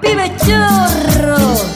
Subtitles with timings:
[0.00, 1.73] Pibe chorro.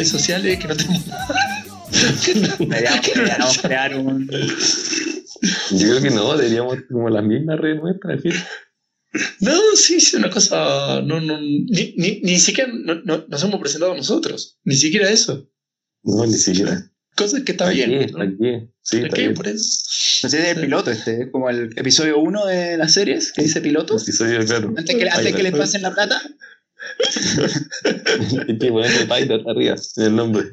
[0.00, 1.26] Redes sociales, que no tenemos nada.
[2.58, 2.58] Deberíamos,
[3.14, 4.26] deberíamos crear un.
[5.72, 8.18] Yo creo que no, deberíamos como la misma red nuestra.
[8.18, 8.28] ¿sí?
[9.40, 11.02] No, sí, sí, una cosa.
[11.02, 14.58] No, no, ni, ni, ni siquiera no- no- nos hemos presentado nosotros.
[14.64, 15.50] Ni siquiera eso.
[16.02, 16.90] No, ni siquiera.
[17.16, 18.10] Cosa que está ¿Para bien.
[18.12, 18.68] ¿Para qué?
[18.82, 19.22] Sí, ¿Para está qué?
[19.22, 19.34] bien.
[19.34, 19.80] Por eso.
[20.22, 23.42] No sé, es el piloto este, es como el episodio 1 de las series que
[23.42, 23.96] dice piloto.
[23.98, 24.72] Episodio, claro.
[24.76, 26.22] Antes que, antes que les pasen la plata.
[28.48, 30.44] Hay que ponerle Python arriba en el nombre.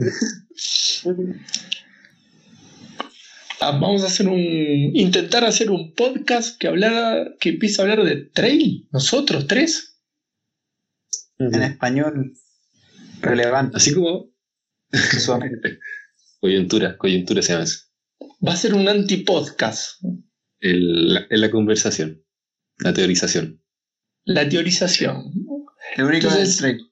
[3.60, 4.40] Ah, vamos a hacer un.
[4.40, 7.34] Intentar hacer un podcast que hablara.
[7.40, 8.88] que empiece a hablar de trail.
[8.92, 10.00] Nosotros tres.
[11.40, 12.34] En español
[13.22, 13.78] relevante.
[13.78, 14.32] Así como
[16.40, 17.80] coyuntura, coyuntura se llama eso.
[18.46, 20.02] Va a ser un anti-podcast.
[20.60, 22.24] El- la, es la conversación,
[22.80, 23.62] la teorización.
[24.24, 25.32] La teorización.
[25.98, 26.92] El único Entonces- del Drake.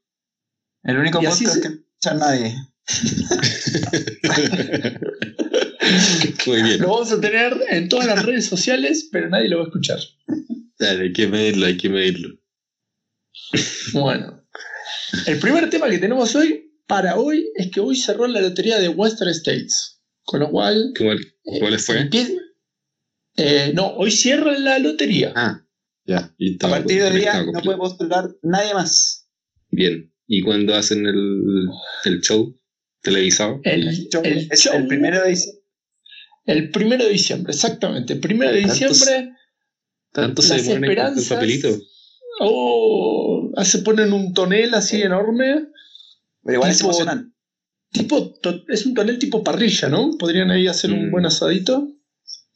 [0.83, 2.55] El único podcast se- que escucha nadie.
[6.47, 6.79] Muy bien.
[6.81, 9.99] Lo vamos a tener en todas las redes sociales, pero nadie lo va a escuchar.
[10.77, 12.35] Dale, hay que medirlo, hay que medirlo.
[13.93, 14.45] Bueno,
[15.25, 18.89] el primer tema que tenemos hoy, para hoy, es que hoy cerró la lotería de
[18.89, 20.01] Western States.
[20.23, 20.91] Con lo cual.
[20.97, 22.09] ¿Cuál, eh, ¿Cuáles fue?
[23.37, 25.31] eh, no, hoy cierra la lotería.
[25.35, 25.64] Ah,
[26.05, 26.33] ya.
[26.38, 29.27] y A partir de hoy día no puede postular nadie más.
[29.69, 30.11] Bien.
[30.27, 31.67] ¿Y cuándo hacen el,
[32.05, 32.55] el show
[33.01, 33.59] televisado?
[33.63, 35.61] El, El show el es show- el primero de diciembre.
[36.45, 38.13] el primero de diciembre, exactamente.
[38.13, 39.31] El primero de diciembre.
[40.11, 41.69] ¿Tanto se ponen con el esperanzas- papelito?
[42.39, 45.67] Oh, se ponen un tonel así enorme.
[46.44, 47.31] Pero igual es Tipo- emocionante.
[47.91, 50.11] Tipo, to- es un tonel tipo parrilla, ¿no?
[50.17, 51.11] Podrían ahí hacer un Mm.
[51.11, 51.91] buen asadito.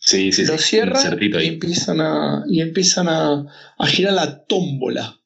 [0.10, 0.52] Sí, sí, sí.
[0.52, 1.48] lo cierran y ahí.
[1.48, 3.46] empiezan a, y empiezan a,
[3.78, 5.20] a girar la tómbola.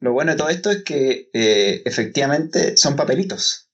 [0.00, 3.68] Lo bueno de todo esto es que eh, efectivamente son papelitos.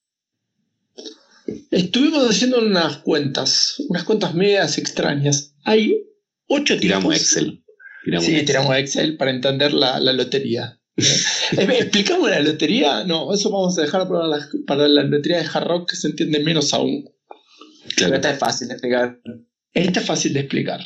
[1.70, 5.54] Estuvimos haciendo unas cuentas, unas cuentas medias extrañas.
[5.64, 6.03] Hay
[6.48, 7.16] ocho Tiramos tipos.
[7.22, 7.64] Excel.
[8.04, 8.47] Tiramos Sí, Excel.
[8.47, 10.80] tiramos Excel para entender la, la lotería.
[10.97, 11.04] Eh,
[11.80, 13.04] ¿Explicamos la lotería?
[13.04, 16.08] No, eso vamos a dejar para la, para la lotería de Hard Rock que se
[16.08, 17.04] entiende menos aún.
[17.84, 18.14] Pero Claro.
[18.16, 19.20] esta es fácil de explicar.
[19.76, 20.81] Esta es fácil de explicar.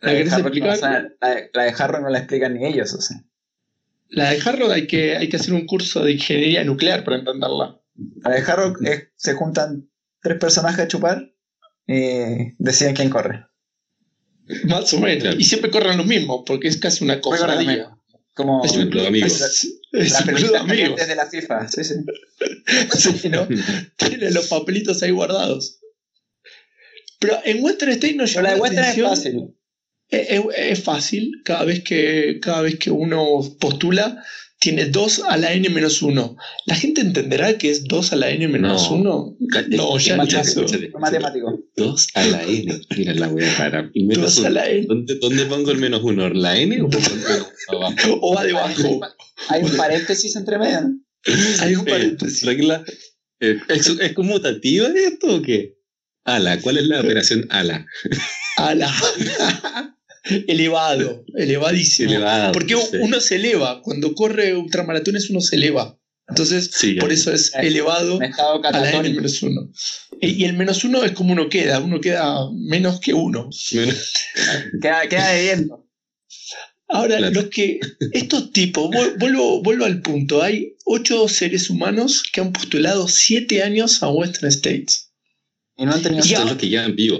[0.00, 0.70] La ¿La de Harrow no, explicar?
[0.70, 2.92] o sea, la de- la de Harrow no la explican ni ellos.
[2.94, 3.22] O sea.
[4.08, 7.16] La de Hard Rock hay que, hay que hacer un curso de ingeniería nuclear para
[7.18, 7.80] entenderla.
[8.22, 9.88] La de Harrow es- se juntan
[10.22, 11.32] tres personajes a chupar
[11.86, 13.46] y deciden quién corre.
[14.64, 15.34] Más o menos.
[15.38, 17.90] Y siempre corren los mismos, porque es casi una cofradía.
[18.34, 19.40] Como Es un club de amigos.
[19.40, 20.96] Es, es la un club de amigos.
[21.00, 21.68] desde la FIFA.
[21.68, 21.94] Sí, sí.
[23.22, 23.48] Sí, ¿no?
[23.96, 25.80] Tiene los papelitos ahí guardados.
[27.26, 29.54] Pero en Western State nos Pero llama la de la Western es atención- fácil.
[30.08, 31.32] Es, es- es fácil.
[31.44, 34.22] Cada vez, que, cada vez que uno postula,
[34.58, 36.36] tiene 2 a la n menos 1.
[36.66, 38.96] ¿La gente entenderá que es 2 a la n menos No.
[38.96, 39.36] 1?
[39.68, 40.64] No, ya ni eso.
[40.98, 41.62] Matemático.
[41.76, 42.80] 2 a la N.
[42.96, 44.86] Mira la wea menos 2 a la n.
[44.86, 46.28] ¿Dónde, ¿Dónde pongo el menos uno?
[46.30, 48.18] ¿La N o pongo el menos abajo?
[48.22, 49.00] O va debajo.
[49.48, 50.80] Hay un paréntesis entre medio.
[50.82, 51.00] ¿no?
[51.60, 52.42] Hay un Eh, paréntesis.
[53.40, 55.75] eh, ¿Es, ¿Es conmutativa esto o qué?
[56.26, 57.86] Ala, ¿cuál es la operación ala?
[58.58, 58.92] Ala.
[60.48, 61.24] Elevado.
[61.36, 62.10] Elevadísimo.
[62.10, 62.52] Elevado.
[62.52, 62.96] Porque sí.
[63.00, 63.80] uno se eleva.
[63.82, 65.98] Cuando corre ultramaratones, uno se eleva.
[66.28, 69.70] Entonces, Sí, por eso es Eh, elevado a la n menos 1.
[70.20, 71.78] Y el menos 1 es como uno queda.
[71.78, 73.48] Uno queda menos que uno.
[74.82, 75.86] Queda, queda debiendo.
[76.88, 77.34] Ahora, Claro.
[77.34, 77.78] los que.
[78.12, 80.42] Estos tipos, vuel- vuelvo, vuelvo al punto.
[80.42, 85.05] Hay ocho seres humanos que han postulado siete años a Western States.
[85.76, 86.38] Y no han tenido Ya.
[86.38, 87.18] Son los que llevan vivo.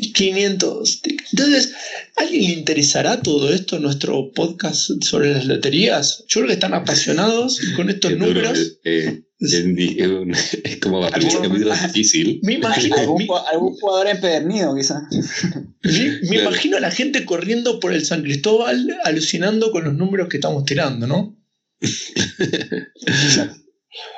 [0.00, 1.30] 500 tickets.
[1.32, 1.72] Entonces,
[2.16, 6.24] ¿a alguien le interesará todo esto en nuestro podcast sobre las loterías?
[6.28, 8.78] Yo creo que están apasionados con estos números.
[8.84, 12.40] eh, es, como capítulo difícil.
[12.42, 12.94] Me imagino,
[13.50, 15.08] Algún, jugador empedernido, quizá.
[15.10, 16.42] me- me Claro.
[16.42, 20.64] imagino a la gente corriendo por el San Cristóbal alucinando con los números que estamos
[20.66, 21.36] tirando, ¿no?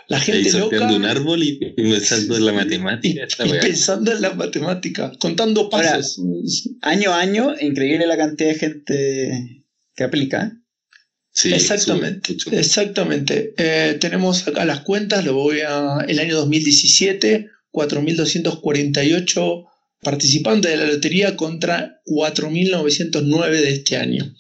[0.08, 3.26] La gente sorteando loca un árbol y pensando en la matemática.
[3.44, 6.20] y pensando en la matemática, contando Ahora, pasos.
[6.82, 9.64] Año a año, increíble la cantidad de gente
[9.94, 10.58] que aplica.
[11.34, 13.54] Sí, Exactamente, sube exactamente.
[13.56, 16.04] Eh, tenemos acá las cuentas, lo voy a.
[16.06, 19.64] El año 2017, 4.248
[20.02, 24.34] participantes de la lotería contra 4.909 de este año.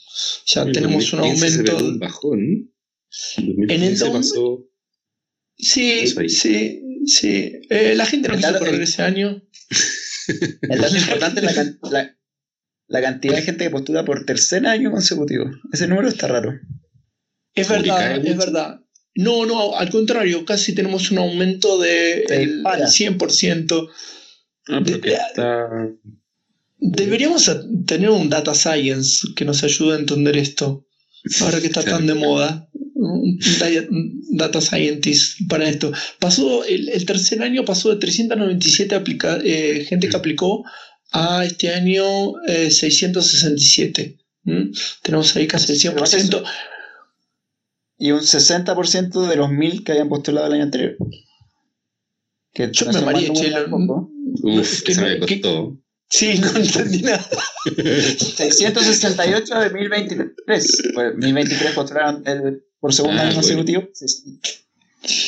[0.46, 1.92] Ya El tenemos un 2015 se pegó aumento.
[1.94, 2.72] un bajón.
[3.38, 4.68] En En el 2015 dom- pasó.
[5.62, 7.52] Sí, sí, sí.
[7.70, 9.42] Eh, la gente no quiso correr el- ese año.
[10.68, 12.16] El dato importante es la, la-
[12.88, 15.46] la cantidad de gente que postula por tercer año consecutivo.
[15.72, 16.52] Ese número está raro.
[17.54, 18.36] Es verdad, es mucho.
[18.38, 18.80] verdad.
[19.14, 22.84] No, no, al contrario, casi tenemos un aumento de el, dispara.
[22.84, 23.88] el 100%.
[24.68, 25.68] Ah, De- está.
[26.78, 27.50] Deberíamos
[27.86, 30.86] tener un data science que nos ayude a entender esto.
[31.40, 32.68] Ahora que está tan de moda.
[32.94, 33.38] Un
[34.30, 35.92] data scientist para esto.
[36.18, 40.64] Pasó, el, el tercer año pasó de 397 aplica- eh, gente que aplicó
[41.12, 42.04] a este año
[42.46, 44.18] eh, 667.
[44.44, 44.72] ¿Mm?
[45.02, 46.42] Tenemos ahí casi el 100%.
[47.98, 50.96] Y un 60% de los 1000 que habían postulado el año anterior.
[52.52, 53.66] Que Yo no me número Chelo.
[54.42, 55.78] Uf, que que se me que- costó.
[56.10, 57.26] Sí, no entendí nada.
[58.36, 60.82] 668 de 1023.
[60.94, 63.42] Pues 1023 postularon el- por segundo Ah, año bueno.
[63.42, 63.88] consecutivo.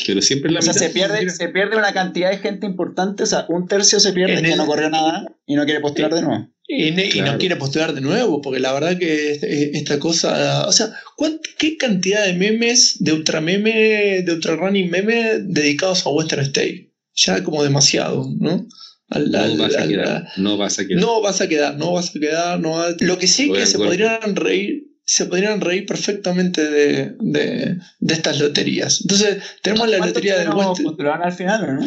[0.07, 0.87] Pero siempre la O sea, mitad.
[0.87, 3.23] se pierde, se pierde una cantidad de gente importante.
[3.23, 5.81] O sea, un tercio se pierde En que el- no corrió nada y no quiere
[5.81, 6.49] postular de nuevo.
[6.67, 6.91] Y,
[7.21, 9.39] no quiere postular de nuevo, porque la verdad que
[9.75, 10.67] esta cosa.
[10.67, 16.05] O sea, ¿cuánt- ¿qué cantidad de memes, de ultra meme, de ultra running meme dedicados
[16.07, 16.91] a Western State?
[17.15, 18.67] Ya como demasiado, ¿no?
[19.11, 20.29] Al- No al- vas a al- quedar.
[20.39, 21.01] No vas a quedar.
[21.03, 23.77] no vas a quedar, no vas a quedar, no vas- Lo que sí que se
[23.79, 29.01] podrían reír, se podrían reír perfectamente de, de- de estas loterías.
[29.03, 30.85] Entonces, tenemos la ¿Cuántos lotería de chilenos Western.
[30.89, 31.87] postularon al final o no?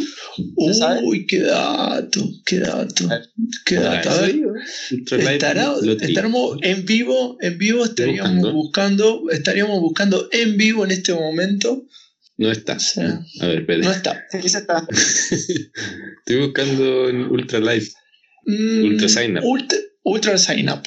[1.03, 3.09] Uy, qué dato, qué dato,
[3.65, 4.09] qué dato.
[4.11, 4.35] A ver,
[5.31, 8.53] Estará- estaremos en vivo, en vivo estaríamos buscando.
[8.53, 11.85] buscando, estaríamos buscando en vivo en este momento.
[12.37, 12.73] No está.
[12.73, 13.85] O sea, A ver, espérate.
[13.87, 14.23] no está.
[14.29, 14.85] Sí, se está.
[14.91, 17.91] Estoy buscando en Ultra Life.
[18.45, 19.43] Mm, Ultra Sign Up.
[19.43, 20.83] Ultra, Ultra Sign Up.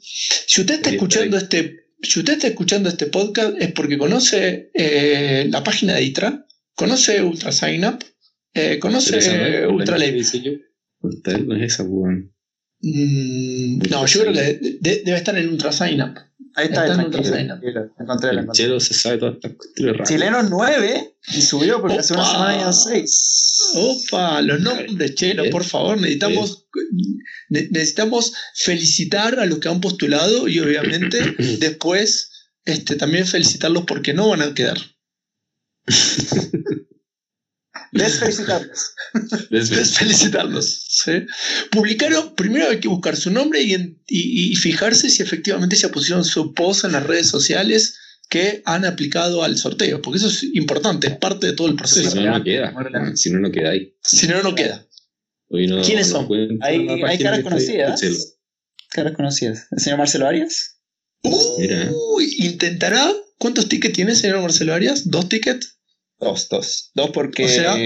[0.00, 5.46] Si usted está escuchando este, si usted está escuchando este podcast es porque conoce eh,
[5.50, 7.98] la página de ITRA, conoce Ultra Sign Up,
[8.54, 9.28] eh, conoce es,
[9.68, 10.18] Ultra la que Life.
[10.18, 10.52] hice yo.
[11.00, 12.32] Ultra no es esa, weón.
[12.80, 14.42] Mm, no, yo creo que
[14.80, 16.14] de- debe estar en Ultra Sign Up.
[16.58, 17.36] Ahí está, Está tranquilo.
[17.98, 18.64] Encontré, la El encontré.
[18.64, 20.08] chelo se sabe todas estas cuestiones raras.
[20.08, 23.58] Chilenos 9 y subió porque hace una semana ya 6.
[23.74, 25.52] Opa, los nombres de Chelo, Bien.
[25.52, 26.66] por favor, necesitamos,
[27.50, 31.18] ne- necesitamos felicitar a los que han postulado y obviamente
[31.60, 32.30] después
[32.64, 34.78] este, también felicitarlos porque no van a quedar.
[38.04, 38.94] Desfelicitarlos.
[39.50, 40.86] Entonces, felicitarlos.
[40.88, 41.12] ¿sí?
[41.70, 45.88] Publicaron, primero hay que buscar su nombre y, en- y- y fijarse si efectivamente ya
[45.90, 47.98] pusieron su post en las redes sociales
[48.28, 51.78] que han aplicado al sorteo, porque eso es importante, es parte de todo el Si
[51.78, 52.20] proceso.
[52.20, 52.72] no, no queda.
[52.90, 53.94] La- Si no, no queda ahí.
[54.02, 54.86] Si no, no queda.
[55.48, 56.58] Hoy no, ¿Quiénes no son?
[56.60, 58.00] Hay- hay caras de conocidas.
[58.90, 59.66] Caras conocidas.
[59.70, 60.78] ¿El señor Marcelo Arias?
[61.58, 61.90] Mira.
[62.14, 63.12] Uy, intentará.
[63.38, 65.08] ¿Cuántos tickets tiene, señor Marcelo Arias?
[65.10, 65.78] ¿Dos tickets?
[66.18, 66.90] Dos, dos.
[66.94, 67.76] Dos porque O sea-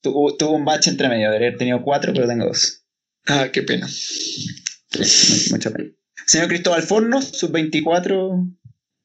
[0.00, 1.26] tuvo, tuvo un bache entre medio.
[1.28, 2.84] Debería haber tenido cuatro, pero tengo dos.
[3.26, 3.88] Ah, qué pena.
[3.88, 5.90] Sí, mucha pena.
[6.26, 8.48] Señor Cristóbal Forno, sub-24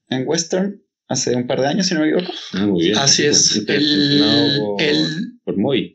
[0.09, 2.31] en Western, hace un par de años, si no me equivoco.
[2.53, 2.97] Ah, muy bien.
[2.97, 3.55] Así es.
[3.67, 5.93] El, por, el, por Moy.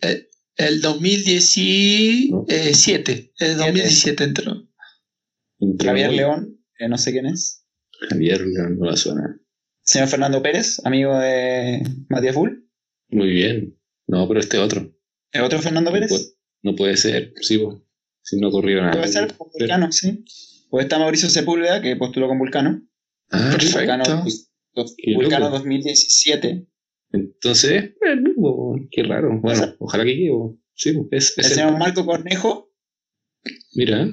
[0.57, 3.33] el 2017.
[3.39, 4.69] El 2017 entró.
[5.59, 6.17] Entró Javier Moy.
[6.17, 7.65] León, que no sé quién es.
[8.11, 9.41] Javier León, no la suena.
[9.87, 12.69] Señor Fernando Pérez, amigo de Matías Bull.
[13.09, 13.79] Muy bien.
[14.09, 14.93] No, pero este otro.
[15.31, 16.11] ¿El otro Fernando Pérez?
[16.11, 16.31] No puede,
[16.63, 17.83] no puede ser, sí, po.
[18.23, 18.93] si no ocurrió nada.
[18.93, 20.25] Puede ser con Vulcano, sí.
[20.71, 22.83] Pues está Mauricio Sepúlveda, que postuló con Vulcano.
[23.31, 23.57] Ah.
[23.61, 24.05] Vulcano,
[25.15, 25.59] Vulcano loco.
[25.59, 26.67] 2017.
[27.13, 27.91] Entonces, es
[28.91, 29.41] qué raro.
[29.41, 30.33] Bueno, ojalá que quede.
[30.75, 32.73] Sí, po, es, El es el- señor Marco Cornejo,
[33.75, 34.09] Mira,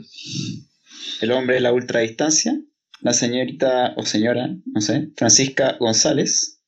[1.21, 2.61] el hombre de la ultradistancia.
[3.03, 6.61] La señorita o señora, no sé, Francisca González.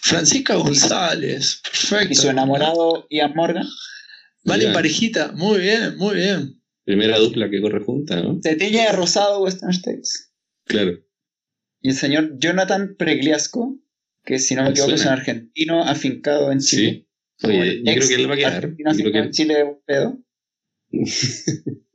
[0.00, 2.12] Francisca González, perfecto.
[2.12, 3.66] Y su enamorado Ian Morgan.
[4.42, 6.60] Vale, parejita, muy bien, muy bien.
[6.84, 8.40] primera dupla que corre junta, ¿no?
[8.42, 10.32] Se tiñe de rosado Western States.
[10.64, 10.98] Claro.
[11.82, 13.78] Y el señor Jonathan Pregliasco,
[14.24, 17.06] que si no me equivoco es un argentino afincado en Chile.
[17.36, 17.46] Sí.
[17.46, 18.74] Oye, yo creo que él va a quedar.
[18.76, 20.18] Yo creo que en Chile de un pedo.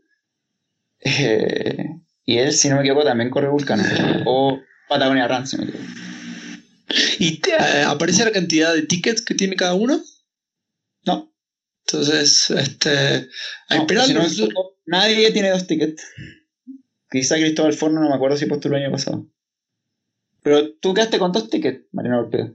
[1.07, 1.85] Eh,
[2.25, 3.83] y él, si no me equivoco, también corre Vulcano.
[4.25, 5.91] O Patagonia Run, si no me equivoco.
[7.19, 10.01] ¿Y te, eh, aparece la cantidad de tickets que tiene cada uno?
[11.05, 11.33] No,
[11.85, 13.27] Entonces, este.
[13.69, 16.03] No, si no equivoco, nadie tiene dos tickets.
[17.09, 19.27] Quizá Cristóbal Forno, no me acuerdo si postuló el año pasado.
[20.43, 22.53] Pero tú quedaste con dos tickets, Marino Ortega.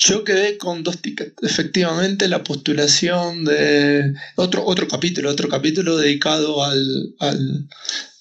[0.00, 1.34] Yo quedé con dos tickets.
[1.42, 7.68] Efectivamente, la postulación de otro, otro capítulo, otro capítulo dedicado al, al-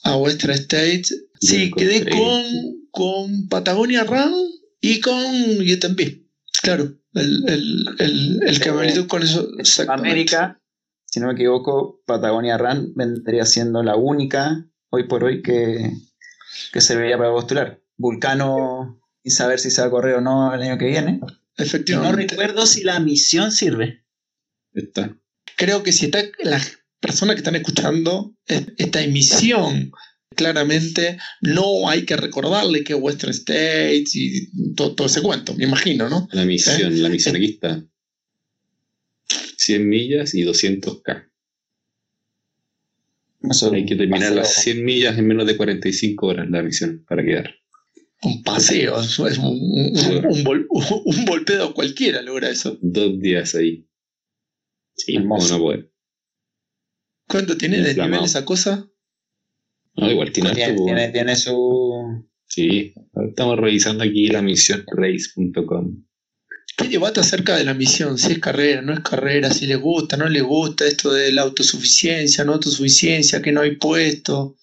[0.03, 1.15] a Western States.
[1.39, 2.43] Sí, quedé con,
[2.91, 4.33] con Patagonia Run
[4.79, 6.21] y con UTMB.
[6.61, 9.47] Claro, el, el, el, el que me ayudó con eso.
[9.87, 10.61] América,
[11.05, 15.91] si no me equivoco, Patagonia Run vendría siendo la única hoy por hoy que,
[16.71, 17.81] que serviría para postular.
[17.97, 21.19] Vulcano, y saber si se va a correr o no el año que viene.
[21.19, 21.27] No
[21.57, 22.35] Efectivamente.
[22.35, 24.03] recuerdo si la misión sirve.
[24.73, 25.17] Está.
[25.57, 29.91] creo que si está las personas que están escuchando es- esta emisión,
[30.35, 36.07] claramente no hay que recordarle que Western States y todo, todo ese cuento, me imagino,
[36.09, 36.27] ¿no?
[36.31, 36.97] La misión, ¿Eh?
[36.97, 37.83] la misión aquí está.
[39.57, 41.27] 100 millas y 200k.
[43.49, 44.73] Eso Hay que terminar las paseo.
[44.75, 47.55] 100 millas en menos de 45 horas la misión para quedar.
[48.23, 50.67] Un paseo, es un, un, vol-
[51.05, 52.77] un volpedo cualquiera logra eso.
[52.81, 53.87] Dos días ahí.
[54.95, 55.47] Sí, Hermoso.
[55.49, 55.90] no, no poder.
[57.31, 58.87] ¿Cuánto tiene de nivel esa cosa?
[59.95, 60.51] No, igual tiene
[61.11, 62.27] Tiene, su.
[62.47, 62.93] Sí,
[63.29, 66.03] estamos revisando aquí la misión race.com.
[66.77, 68.17] ¿Qué debate acerca de la misión?
[68.17, 71.43] Si es carrera, no es carrera, si le gusta, no le gusta, esto de la
[71.43, 74.55] autosuficiencia, no autosuficiencia, que no hay puesto.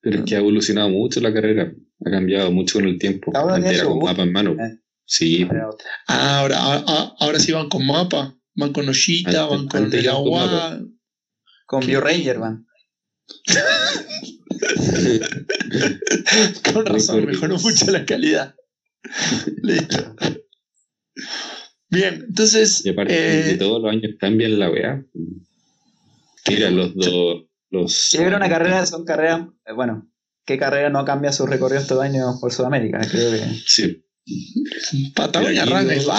[0.00, 1.72] Pero es que ha evolucionado mucho la carrera.
[2.04, 3.30] Ha cambiado mucho con el tiempo.
[3.34, 4.52] Ahora Antes era su con bus- mapa en mano.
[4.52, 4.78] eh.
[5.04, 5.46] Sí,
[6.08, 10.04] Ah, ahora, ahora, ahora sí van con mapa, van con ollita, Antes- van con el
[10.04, 10.80] iban con agua.
[11.66, 11.86] Con ¿Qué?
[11.88, 12.66] Bio Ranger, van.
[16.72, 18.54] Con razón, mejoró mucho la calidad.
[19.62, 20.14] Listo.
[21.88, 22.84] Bien, entonces.
[22.86, 25.04] y aparte eh, de todos los años cambian la weá.
[26.48, 27.44] Mira, los dos.
[27.70, 29.46] Los, que una carrera son carreras.
[29.66, 30.10] eh, Bueno,
[30.44, 33.00] ¿qué carrera no cambia su recorrido estos años por Sudamérica?
[33.10, 33.60] Creo que.
[33.66, 34.04] Sí,
[35.14, 36.12] Patagonia Run es no-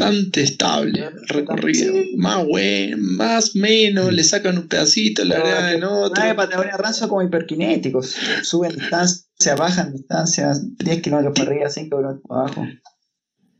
[0.00, 1.92] bastante estable el recorrido.
[1.92, 2.14] Sí.
[2.16, 6.36] Más bueno, más menos, le sacan un pedacito, le agregan en Una de otro.
[6.36, 8.16] Patagonia Run son como hiperkinéticos.
[8.42, 12.66] Suben distancia, bajan distancia, 10 kilómetros para arriba, 5 kilómetros para abajo.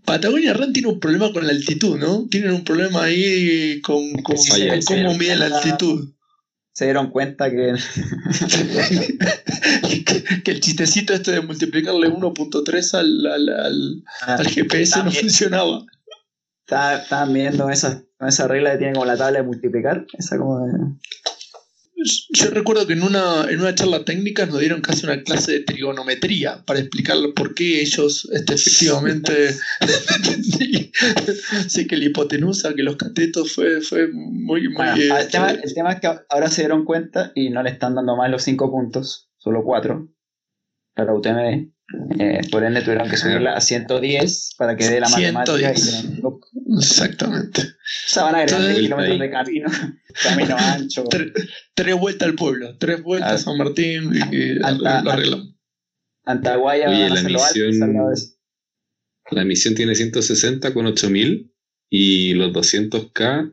[0.05, 2.27] Patagonia Run tiene un problema con la altitud, ¿no?
[2.29, 6.13] Tienen un problema ahí con, con, Sí, sí, con sí, cómo miden la altitud.
[6.73, 7.75] Se dieron cuenta que
[10.05, 15.85] que, que el chistecito este de multiplicarle 1.3 al, al, al, al GPS no funcionaba.
[16.71, 20.07] Estaban viendo esa, esa regla que tiene como la tabla de multiplicar.
[20.17, 20.73] Esa como de-
[22.33, 25.61] Yo recuerdo que en una, en una charla técnica nos dieron casi una clase de
[25.61, 29.55] trigonometría para explicar por qué ellos este, efectivamente
[31.69, 35.51] sí que la hipotenusa, que los catetos fue, fue muy, muy Bueno, eh, el, tema,
[35.51, 38.43] el tema es que ahora se dieron cuenta y no le están dando más los
[38.43, 40.09] 5 puntos, solo 4
[40.95, 41.71] para UTMB.
[42.19, 45.75] Eh, por ende tuvieron que subirla a 110 para que dé la matemática.
[45.75, 46.05] 110.
[46.19, 46.41] Y, o
[46.79, 47.63] exactamente.
[48.07, 49.69] sea, van a 10 kilómetros de camino,
[50.23, 51.05] camino ancho.
[51.05, 51.33] Tre-
[51.75, 53.39] tres vueltas al pueblo, tres vueltas a Ah.
[53.39, 55.55] San Martín y, Anta- lo arreglamos.
[56.25, 58.15] Antaguaya Oye, a la alto, misión-
[59.33, 61.53] la misión tiene 160 con 8000
[61.89, 63.53] y los 200k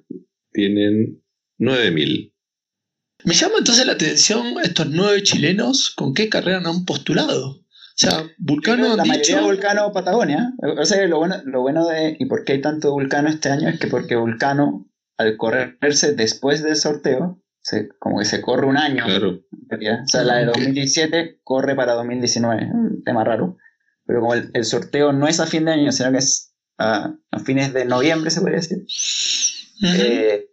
[0.51, 1.23] tienen
[1.57, 2.33] 9000.
[3.23, 7.63] Me llama entonces la atención estos nueve chilenos con qué carrera no han postulado.
[7.97, 9.35] O sea, Vulcano la han mayoría dicho.
[9.37, 10.53] de Vulcano Patagonia.
[10.77, 12.15] O sea, lo bueno, lo bueno de.
[12.19, 13.69] ¿Y por qué hay tanto Vulcano este año?
[13.69, 14.87] Es que porque Vulcano,
[15.17, 19.03] al correrse después del sorteo, se, como que se corre un año.
[19.05, 19.39] Claro.
[19.71, 20.55] O sea, la de Ok.
[20.57, 22.69] 2017 corre para 2019.
[22.71, 23.57] Un tema raro.
[24.05, 27.15] Pero como el, el sorteo no es a fin de año, sino que es a,
[27.31, 28.77] a fines de noviembre, se podría decir.
[29.81, 30.01] Ujú.
[30.01, 30.45] eh,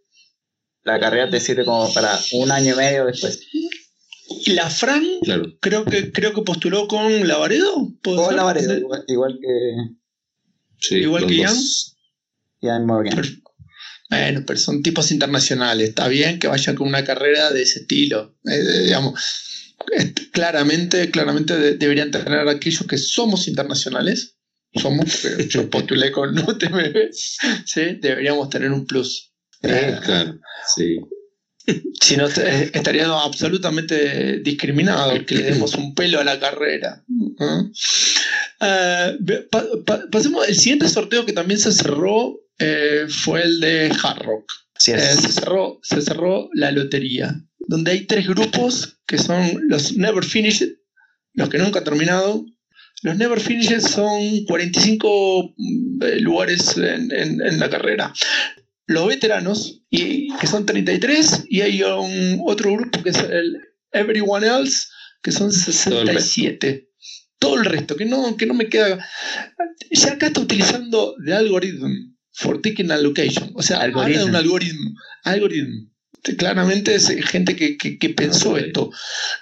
[0.83, 3.47] la carrera te sirve como para un año y medio después.
[4.29, 5.45] Y la Fran, Claro.
[5.61, 7.93] creo que, creo que postuló con Lavaredo.
[8.03, 8.37] ¿puede O ser?
[8.37, 9.49] la Varedo, igual, igual que
[10.81, 11.97] Sí, Igual que dos.
[12.61, 13.15] Ian Morgan.
[13.17, 13.43] Per-
[14.11, 15.89] Bueno, pero son tipos internacionales.
[15.91, 18.37] Está bien que vayan con una carrera de ese estilo.
[18.45, 19.19] Eh, digamos,
[20.33, 24.37] claramente, claramente de- deberían tener aquellos que somos internacionales.
[24.75, 27.13] Somos, porque yo postulé con UTMB.
[27.65, 27.81] ¿sí?
[28.01, 29.33] Deberíamos tener un plus.
[29.63, 30.39] Eh, Claro,
[30.75, 30.99] sí.
[32.01, 37.05] si no, te- estaríamos absolutamente discriminados que le demos un pelo a la carrera.
[38.61, 43.61] Eh, ve- pa- pa- pasemos, el siguiente sorteo que también se cerró eh, fue el
[43.61, 44.53] de Hard Rock.
[44.99, 47.35] Eh, se, cerró, se cerró la lotería,
[47.69, 50.69] donde hay tres grupos que son los Never Finished,
[51.35, 52.45] los que nunca han terminado.
[53.03, 58.13] Los Never Finished son 45 mm, eh, lugares en, en- en la carrera.
[58.87, 63.57] Los veteranos, y, que son 33, y hay un, otro grupo que es el
[63.93, 64.89] Everyone Else,
[65.23, 65.73] que son el resto.
[65.73, 66.89] 67.
[67.39, 69.05] Todo el resto, que no, que no me queda.
[69.91, 71.89] Ya acá está utilizando de algoritmo
[72.33, 73.53] for taking a location.
[73.55, 74.91] O sea, habla de un algoritmo.
[75.23, 75.91] Algoritmo.
[76.39, 78.91] Claramente es gente que, que- que pensó esto.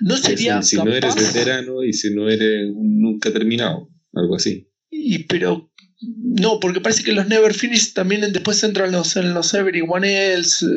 [0.00, 4.68] No sería si no eres veterano y si no eres un nunca terminado, algo así.
[4.90, 5.71] Y, pero
[6.02, 10.64] no, porque parece que los Never Finish también después entran los, en los Everyone Else.
[10.66, 10.68] eh,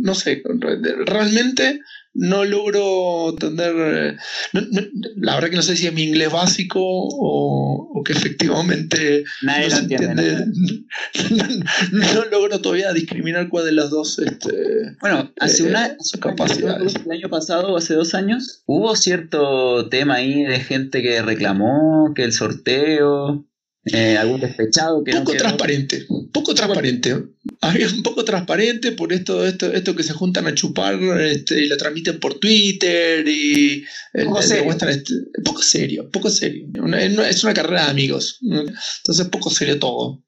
[0.00, 1.80] No sé, re- realmente
[2.14, 3.74] no logro entender.
[3.78, 4.16] eh,
[4.52, 4.82] no- no-
[5.16, 9.68] la verdad que no sé si es mi inglés básico o, o que efectivamente Nadie
[9.68, 10.32] no lo entiende.
[10.32, 10.84] entiende.
[11.92, 14.18] No, logro todavía discriminar cuál de los dos.
[14.18, 14.52] Este,
[15.00, 16.94] Bueno, hace Eh, una hace capacidades.
[17.04, 22.12] el año pasado o hace dos años hubo cierto tema ahí de gente que reclamó
[22.14, 23.46] que el sorteo,
[23.84, 27.16] eh, algún despechado que poco transparente, poco transparente.
[27.60, 31.66] Había un poco transparente por esto, esto, esto que se juntan a chupar este, y
[31.66, 34.70] lo transmiten por Twitter y el- Poco el- serio.
[34.72, 36.66] este- poco serio, poco serio.
[36.80, 40.22] Una- es una- carrera de amigos, entonces poco serio todo.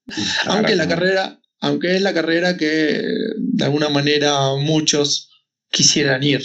[0.47, 3.03] Aunque la carrera, aunque es la carrera que
[3.39, 5.31] de alguna manera muchos
[5.71, 6.43] quisieran ir.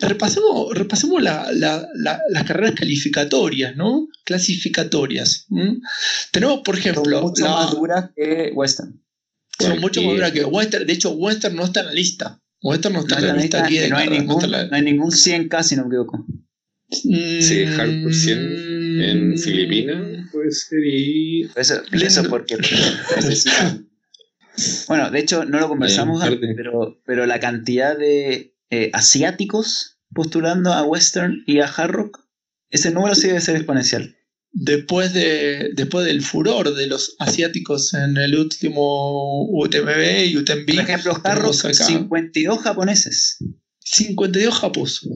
[0.00, 4.08] Repasemos, repasemos la- la- la- las carreras calificatorias, ¿no?
[4.24, 5.46] Clasificatorias.
[6.30, 9.02] Tenemos, por Son ejemplo, mucho la- más duras que Western.
[9.58, 10.86] son mucho más duras que Western.
[10.86, 12.40] De hecho, Western no está en la lista.
[12.62, 14.82] Western no está No, en la lista aquí de no hay carreras, ningún, no hay
[14.82, 16.26] ningún 100K si no me equivoco.
[16.90, 19.38] Sí, Hardcore 100 en Mm.
[19.38, 23.86] Filipinas puede ser y Eso, porque necesitan-
[24.88, 30.72] Bueno, de hecho no lo conversamos antes, pero, pero la cantidad de eh, asiáticos postulando
[30.72, 32.20] a Western y a Hard Rock,
[32.70, 34.14] ese número sí debe ser exponencial.
[34.50, 40.80] Después, de, después del furor de los asiáticos en el último UTMB y UTMB, Por
[40.80, 43.36] ejemplo, Hard Rock, tenemos acá 52 japoneses,
[43.80, 45.08] 52 japos.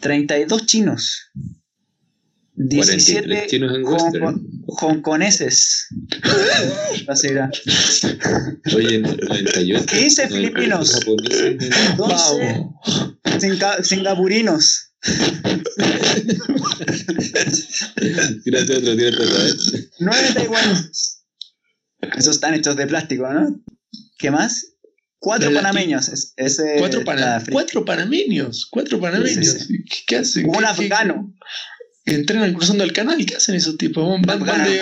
[0.00, 1.30] 32 chinos,
[2.62, 4.24] 17 43 chinos en Western.
[4.24, 5.86] hongkong- hongkoneses.
[8.76, 9.86] Oye, en 98.
[9.86, 10.92] 15 98 filipinos.
[10.92, 11.58] japoneses en-
[11.96, 13.16] 12 Vamos.
[13.40, 14.92] singa- singapurinos,
[18.44, 19.90] Tírate otro, tírate otra vez.
[19.98, 21.24] 9 taiwaneses.
[22.16, 23.60] Esos están hechos de plástico, ¿no?
[24.18, 24.66] ¿Qué más?
[25.18, 26.08] Cuatro panameños.
[26.08, 27.52] es- ese Cuatro, está pana- frío.
[27.52, 28.66] cuatro panameños.
[28.70, 29.46] Cuatro panameños.
[29.66, 30.46] Sí, ¿Qué, qué hacen?
[30.48, 31.34] Un ¿Qué- afgano.
[31.34, 31.40] qué-
[32.14, 33.24] entrenan cruzando el canal.
[33.26, 34.04] ¿Qué hacen esos tipos?
[34.22, 34.80] Van, de,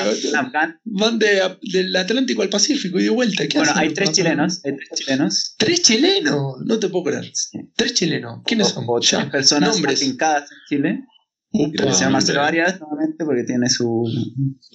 [0.85, 3.47] van de- del Atlántico al Pacífico y de vuelta.
[3.49, 3.83] ¿Qué Bueno, hacen?
[3.89, 4.61] hay tres chilenos.
[4.65, 5.55] Hay tres chilenos.
[5.59, 6.55] Tres chilenos.
[6.65, 7.33] No te puedo creer.
[7.77, 8.41] Tres chilenos.
[8.45, 8.85] ¿Quiénes son?
[8.87, 10.01] O, o Ya, tres personas nombres.
[10.03, 11.05] afincadas en Chile.
[11.51, 11.93] Upa.
[11.95, 12.43] Se llama Marcelo.
[12.43, 14.05] Arias, nuevamente, porque tiene su.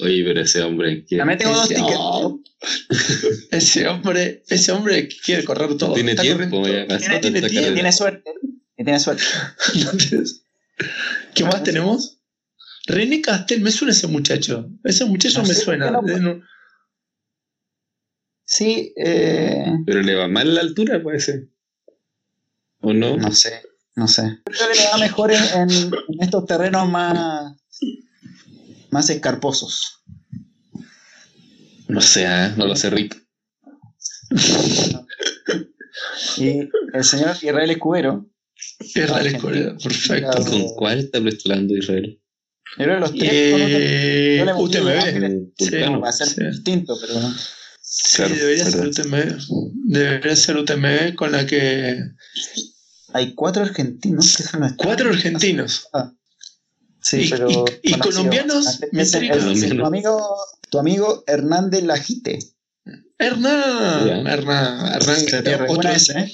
[0.01, 1.97] Oye, pero ese hombre que También tengo dos Ese- tickets.
[1.99, 2.41] oh,
[3.51, 5.93] ese hombre, ese hombre quiere correr todo.
[5.93, 6.65] tiene Está tiempo.
[6.67, 8.31] ya, Tiene, tiene tiene suerte.
[8.75, 9.23] Tiene suerte.
[11.35, 12.19] ¿Qué más tenemos?
[12.85, 14.69] René Castel, me suena ese muchacho.
[14.83, 15.91] Ese muchacho No me sé, suena.
[15.91, 16.41] no-
[18.45, 21.47] Sí, eh, Pero le va mal la altura, puede ser.
[22.81, 23.15] ¿O no?
[23.15, 23.61] no sé,
[23.95, 24.39] no sé.
[24.43, 25.69] Creo que le va mejor en, en-
[26.09, 27.55] en estos terrenos más,
[28.91, 30.03] más escarposos.
[31.87, 33.17] No sé, ah, no lo sé, Rick.
[36.37, 38.29] Y el señor Israel Escudero,
[38.79, 39.37] Es la Argentina.
[39.37, 40.41] escuela, perfecto.
[40.41, 42.19] ¿Y con cuál está postulando Israel?
[42.77, 45.51] Yo creo que los tres Eh, le UTMB.
[45.57, 45.99] Sí, Vulcano.
[46.01, 46.43] va a ser Sí.
[46.43, 47.13] distinto, pero
[47.81, 48.87] Sí, Claro, debería ser.
[48.87, 49.37] UTMB.
[49.85, 51.99] Debería ser UTMB con la que.
[53.13, 55.87] hay cuatro argentinos que son Cuatro argentinos.
[57.01, 60.35] Sí, Y- pero y- colombianos, me Tu amigo,
[60.71, 62.39] tu amigo Hernández Lajite.
[63.19, 64.07] Hernán.
[64.27, 64.27] Hernán,
[64.93, 66.31] Hernán, una vez, ¿eh?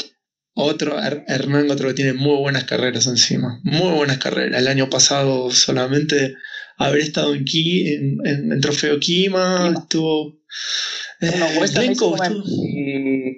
[0.54, 4.60] Otro, Her- Hernán, otro que tiene muy buenas carreras encima, muy buenas carreras.
[4.62, 6.36] El año pasado solamente
[6.78, 10.40] haber estado en, Ki, en, en- en Trofeo Kima, estuvo...
[11.22, 11.30] eh,
[11.64, 12.16] estuvo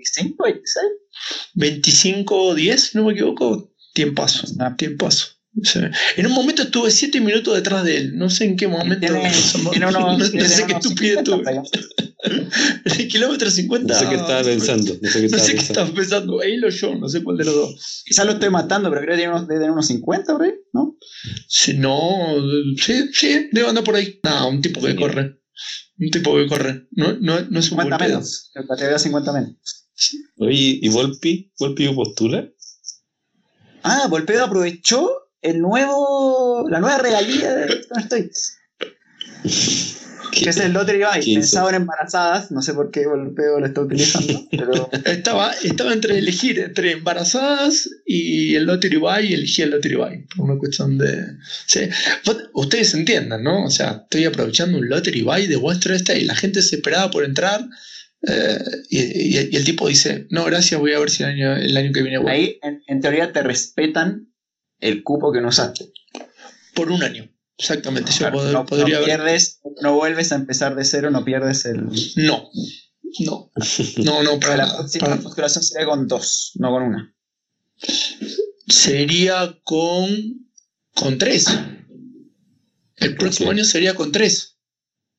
[0.04, 0.86] 25, 26.
[1.56, 4.47] 25-10, si no me equivoco, tiempazo,
[4.78, 5.28] tiempazo.
[5.63, 5.79] Sí.
[6.15, 8.99] En un momento estuve 7 minutos detrás de él, no sé en qué momento.
[9.05, 9.31] Tiene,
[9.71, 11.61] tiene unos, no, no tiene sé qué estupidez 50 tuve.
[12.85, 13.93] El kilómetro 50.
[13.93, 14.93] No sé qué estaba pensando.
[15.01, 15.81] No sé qué No estaba sé qué pensando.
[15.81, 18.03] estaba pensando, él o yo, no sé cuál de los dos.
[18.05, 20.53] Quizás lo estoy matando, pero creo que tiene unos, debe tener unos 50 por ahí,
[20.73, 20.95] ¿no?
[21.47, 22.35] Si no,
[22.77, 24.19] sí, sí, debe andar por ahí.
[24.23, 24.95] No, un tipo que Sí.
[24.97, 25.37] corre.
[25.99, 26.87] Un tipo que corre.
[26.91, 28.19] No, no, no es un 50 buen pedo.
[28.19, 28.51] menos.
[28.55, 29.55] El categoría 50 menos.
[30.37, 31.51] Oye, ¿y Volpi?
[31.59, 32.49] ¿Volpi postula?
[33.83, 35.09] Ah, Volpedo aprovechó
[35.41, 38.32] el nuevo, la nueva regalía de ¿Dónde estoy?
[40.32, 41.34] Que es el Lottery Buy, 15.
[41.39, 42.51] pensado en embarazadas.
[42.51, 47.89] No sé por qué Volpedo lo está utilizando, pero Estaba, estaba entre elegir entre embarazadas
[48.06, 50.27] y el Lottery Buy y elegí el Lottery Buy.
[50.36, 51.25] Por una cuestión de.
[51.67, 51.82] Sí.
[52.54, 53.65] Ustedes entiendan, ¿no?
[53.65, 57.12] O sea, estoy aprovechando un Lottery Buy de vuestro este y la gente se esperaba
[57.12, 57.62] por entrar.
[58.27, 58.58] eh,
[58.89, 61.75] y, y- y el tipo dice: No, gracias, voy a ver si el año, el
[61.75, 62.32] año que viene vuelvo".
[62.32, 64.30] ahí en, en teoría te respetan
[64.81, 65.91] el cupo que no usaste.
[66.75, 67.29] Por un año.
[67.57, 68.11] Exactamente.
[68.11, 71.85] Yo pod- no, podría no pierdes, no vuelves a empezar de cero, no pierdes el.
[72.15, 72.49] No.
[73.19, 73.51] No.
[73.97, 77.15] No, no, para la próxima para- postulación sería con dos, no con una.
[78.67, 80.09] sería con,
[80.95, 81.47] con tres.
[82.97, 83.55] El próximo qué?
[83.55, 84.57] año sería con tres.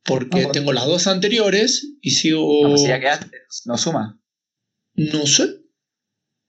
[0.04, 2.62] Porque por- tengo las dos anteriores y sigo.
[2.62, 4.20] No, pues si ya quedaste, no suma.
[4.94, 5.61] No sé.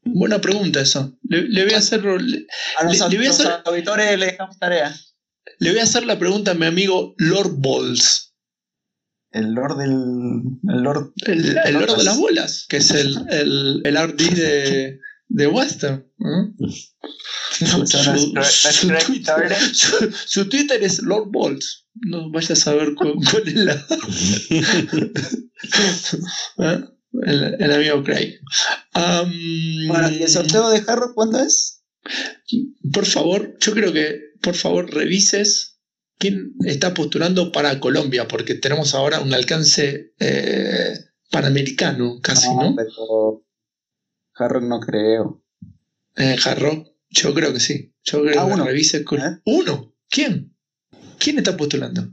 [0.06, 1.12] Buena pregunta esa.
[1.24, 2.46] Le, le voy a hacer, le,
[2.78, 4.94] A los, Le- le voy a los hacer- auditores le dejamos tarea.
[5.60, 8.34] le voy a hacer la pregunta a mi amigo Lord Balls.
[9.32, 9.92] El Lord del.
[10.70, 11.14] El Lord.
[11.26, 16.06] El, el Lord de las bolas, que es el, el, el RD de, de Western.
[16.20, 16.54] ¿no?
[17.54, 17.86] Su,
[19.74, 21.88] su- su Twitter, es Lord Balls.
[21.96, 23.86] No vayas a saber cu- cuál, es la.
[26.60, 26.80] ¿Eh?
[27.26, 28.40] el, el amigo Craig.
[28.94, 31.84] Bueno, ¿y el sorteo de Harrow cuándo es?
[32.92, 35.80] Por favor, yo creo que por favor revises
[36.18, 40.94] quién está postulando para Colombia, porque tenemos ahora un alcance eh,
[41.32, 42.76] panamericano casi, ¿no?
[42.76, 43.46] pero.
[44.36, 45.44] Harrow no creo.
[46.16, 47.94] Eh, Hard Rock, yo creo que sí.
[48.04, 48.66] Yo creo Ah, que uno.
[48.66, 49.40] revises con- ¿Eh?
[49.46, 49.96] uno.
[50.10, 50.56] ¿Quién?
[51.20, 52.08] ¿Quién está postulando?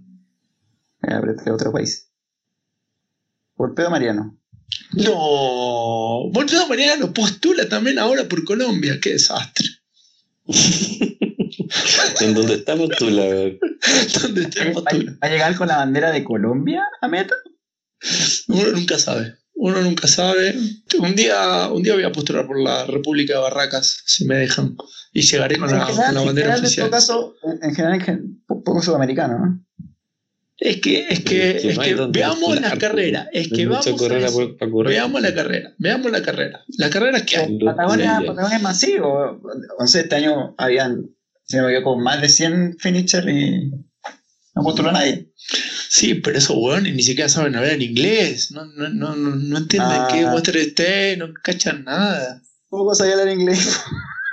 [1.02, 2.10] Apreté otro país.
[3.56, 4.38] Volpedo Mariano.
[4.92, 8.98] No, Volvió Mariano postula también ahora por Colombia.
[9.00, 9.66] Qué desastre.
[12.20, 13.22] ¿En dónde está postula?
[14.22, 15.12] ¿Dónde está el ¿Va, postula?
[15.12, 17.34] va a llegar con la bandera de Colombia a meta?
[18.48, 19.36] Uno nunca sabe.
[19.54, 20.54] Uno nunca sabe.
[20.98, 24.76] Un día, un día voy a postular por la República de Barracas, si me dejan.
[25.12, 26.86] Y llegaré con, en la, general, con la en bandera general, en oficial.
[26.86, 29.66] todo caso, en, en general, en gen- po- poco sudamericano, ¿no?
[30.60, 33.28] Es que, es que, Es que es veamos la carrera.
[33.32, 34.56] Es que vamos a eso.
[34.84, 35.74] Veamos la carrera.
[35.78, 36.60] Veamos la carrera.
[36.76, 37.58] La carrera que hay.
[37.58, 38.22] Patagonia.
[38.26, 39.40] Patagonia es masivo.
[39.78, 41.06] O sea, este año habían,
[41.46, 43.70] si no me equivoco, más de 100 finishers y
[44.54, 45.32] no postuló nadie.
[45.88, 48.50] Sí, pero esos hueones ni siquiera saben hablar en inglés.
[48.52, 50.08] No, no, no, no, no entienden Ah.
[50.12, 52.42] qué es Western State, no cachan nada.
[52.68, 53.80] Poco sabía hablar inglés.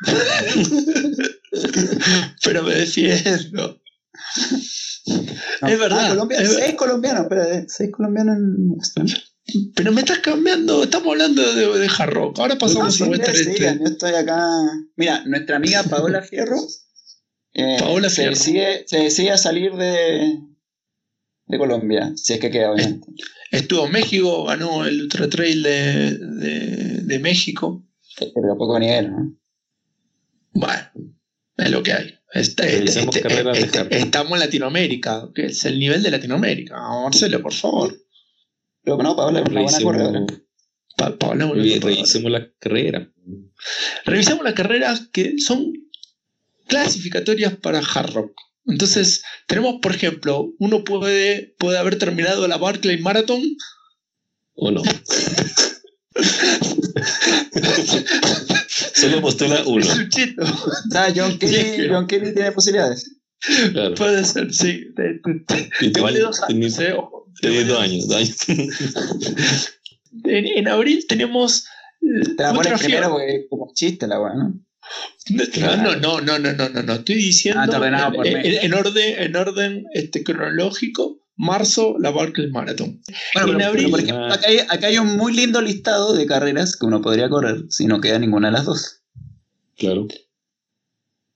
[2.43, 3.81] Pero me defiendo.
[5.61, 5.67] No.
[5.67, 8.77] Es verdad, Ah, Colombia, es seis colombianos, espera, seis colombianos en.
[9.75, 10.83] Pero me estás cambiando.
[10.83, 12.39] Estamos hablando de, de hard rock.
[12.39, 13.79] Ahora pasamos Ah, a Western sí, State.
[13.79, 14.45] yo estoy acá.
[14.97, 16.57] Mira, nuestra amiga Paola Fierro.
[17.53, 18.31] eh, Paola se Fierro.
[18.31, 20.37] Decide, se decide a salir de,
[21.45, 23.07] de Colombia, si es que queda, obviamente.
[23.51, 27.85] Estuvo en México, ganó el Ultra Trail de, de, de México.
[28.19, 29.37] Pero a poco nivel, ¿no?
[30.51, 30.89] Bueno,
[31.55, 32.16] es lo que hay.
[32.33, 33.57] Está- Revisemos carreras
[33.89, 36.75] estamos en Latinoamérica, que es el nivel de Latinoamérica.
[36.77, 37.97] Marcelo, por favor.
[38.83, 40.19] Pero no, Paola es una buena corredora.
[40.19, 40.43] Revisemos,
[40.97, 43.11] Pa- Paola, revisemos la carrera.
[44.05, 45.73] Revisamos las carreras que son
[46.67, 48.31] clasificatorias para hard rock.
[48.65, 53.41] Entonces, tenemos, por ejemplo, uno puede, puede haber terminado la Barclay Marathon
[54.55, 54.81] ¿O no?
[58.95, 59.85] Solo postula uno.
[59.85, 60.43] Es un chito.
[60.43, 63.13] O sea, John Sí, Kelly, que- John Kelly tiene posibilidades.
[63.71, 63.93] Claro.
[63.95, 64.85] Puede ser, sí.
[64.95, 67.25] Te- te- te- Y te vale vale- dos años, tenés- eh, ojo.
[67.39, 68.37] Te tenés vale dos años, dos años.
[70.23, 71.65] En, en abril tenemos.
[72.01, 74.59] eh, Te la pones primero porque es como chiste la weá, ¿no?
[75.29, 76.93] No, no, no, no, no, no, no, no.
[76.93, 81.95] Estoy diciendo Ah, está ordenado en, por en- en orden, en orden este, cronológico marzo,
[81.99, 83.01] la Barclays Marathon.
[83.33, 86.13] Bueno, En pero, abril- pero, por ejemplo, acá hay, acá hay un muy lindo listado
[86.13, 89.01] de carreras que uno podría correr si no queda ninguna de las dos.
[89.77, 90.07] Claro.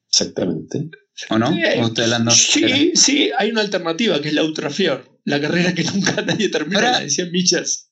[0.09, 0.89] Exactamente.
[1.29, 1.51] ¿O no?
[1.55, 2.31] Eh, ¿O?
[2.31, 6.81] Sí, sí, hay una alternativa que es la Ultrafior, la carrera que nunca nadie termina,
[6.81, 7.89] la de 100 millas.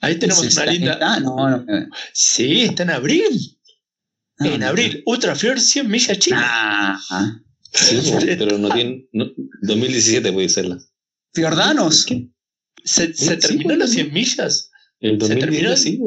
[0.00, 0.92] Ahí tenemos ¿Está- una linda.
[0.94, 1.20] está?
[1.20, 1.56] No, no.
[1.72, 1.86] eh.
[2.12, 3.58] Sí, está en abril.
[4.38, 4.66] Ah, en no.
[4.66, 6.36] abril, Ultrafior 100 millas Chile.
[6.40, 7.38] Ah, ah.
[7.72, 8.00] Sí,
[8.38, 9.06] pero no tiene.
[9.12, 9.30] no-
[9.62, 10.78] 2017 puede serla.
[11.34, 12.06] Fiordanos.
[12.84, 13.96] ¿Se, se Sí, terminó pues, los sí.
[13.96, 14.70] 100 millas?
[15.00, 15.76] El ¿Se 2017 terminó?
[15.76, 16.00] sí.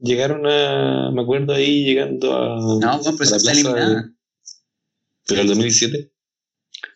[0.00, 1.10] Llegaron a.
[1.12, 2.56] Me acuerdo ahí llegando a.
[2.80, 4.02] No, bueno, pues está plaza eliminada.
[4.02, 4.08] de-
[5.26, 6.12] Pero el 2017.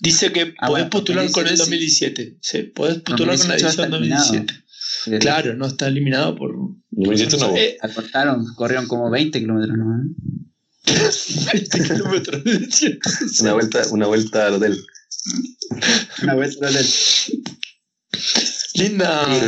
[0.00, 2.38] Dice que Ah, podés bueno, postular con el 2017 2017.
[2.40, 4.24] Sí, podés postular con la 2018 edición está eliminado.
[4.24, 5.18] 2017.
[5.20, 6.52] Claro, no está eliminado por.
[6.90, 7.56] 2017 no.
[7.56, 9.86] Eh, Acortaron, corrieron como 20 kilómetros, ¿no?
[11.52, 12.98] 20 kilómetros de 100.
[13.40, 14.84] Una vuelta, una vuelta al hotel.
[16.22, 17.42] Una vez Linda, Sí,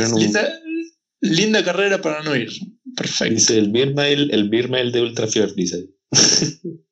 [0.09, 0.59] no- linda,
[1.21, 2.49] linda carrera para no ir.
[2.95, 3.33] Perfecto.
[3.33, 5.89] Dice el Beer Mile, el Beer Mile de Ultrafior, dice.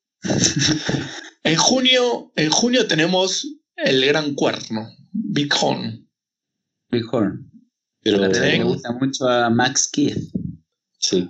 [1.45, 6.09] En junio, en junio tenemos el Gran Cuerno, Big Horn.
[6.89, 7.51] Big Horn.
[8.01, 8.17] Pero.
[8.19, 10.17] La me gusta mucho a Max Keith.
[10.99, 11.29] Sí.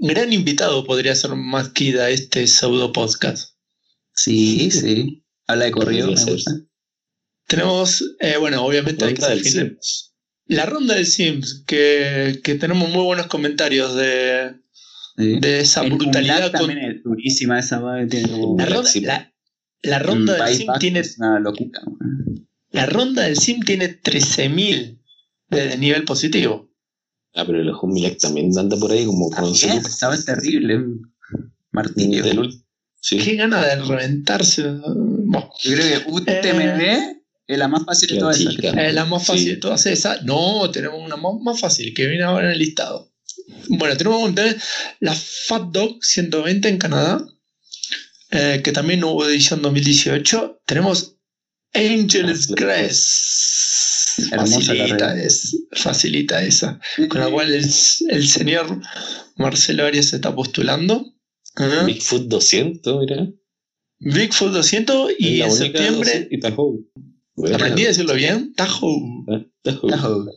[0.00, 3.56] Gran invitado podría ser más Kid a este pseudo podcast.
[4.12, 5.24] Sí, sí.
[5.46, 6.52] Habla de corrido, me gusta.
[7.46, 10.14] Tenemos, eh, bueno, obviamente hay que Ronda del Sims.
[10.46, 14.54] la ronda del Sims, que, que tenemos muy buenos comentarios de,
[15.16, 15.38] Sí.
[15.40, 16.50] de esa El brutalidad.
[16.52, 19.00] Con- también es durísima esa madre, tiene como- la, ronda, sí.
[19.00, 19.32] la-
[19.82, 21.80] la ronda del Sim tiene es una locura.
[22.70, 24.98] la ronda del Sim tiene 13.000
[25.50, 26.70] de nivel positivo.
[27.34, 30.80] Ah, pero el Humilak también anda por ahí como con También, su- esa es terrible.
[33.00, 33.18] Sí.
[33.18, 34.62] Qué gana de reventarse.
[34.66, 38.54] Bueno, Yo creo que UTMB es la más fácil de todas esas.
[38.58, 39.50] es la más fácil Sí.
[39.50, 40.22] de todas esas.
[40.24, 43.12] No, tenemos una más, más fácil que viene ahora en el listado.
[43.68, 44.32] Bueno, tenemos
[45.00, 47.24] la Fat Dog 120 en Canadá,
[48.30, 50.62] eh, que también hubo edición 2018.
[50.64, 51.16] Tenemos
[51.74, 53.08] Angel's Crest.
[54.30, 56.78] Hermosa Facilita, es, facilita esa.
[57.08, 57.64] Con la cual el,
[58.10, 58.80] el señor
[59.36, 61.04] Marcelo Arias se está postulando.
[61.84, 63.28] Bigfoot 200, mira.
[63.98, 66.28] Bigfoot 200 y en septiembre.
[66.28, 66.78] 200 Y Tahoe.
[67.36, 68.52] Bueno, Aprendí a decirlo bien.
[68.54, 69.24] Tahoe.
[69.28, 69.90] ah, Tahoe.
[69.90, 70.30] Tahoe.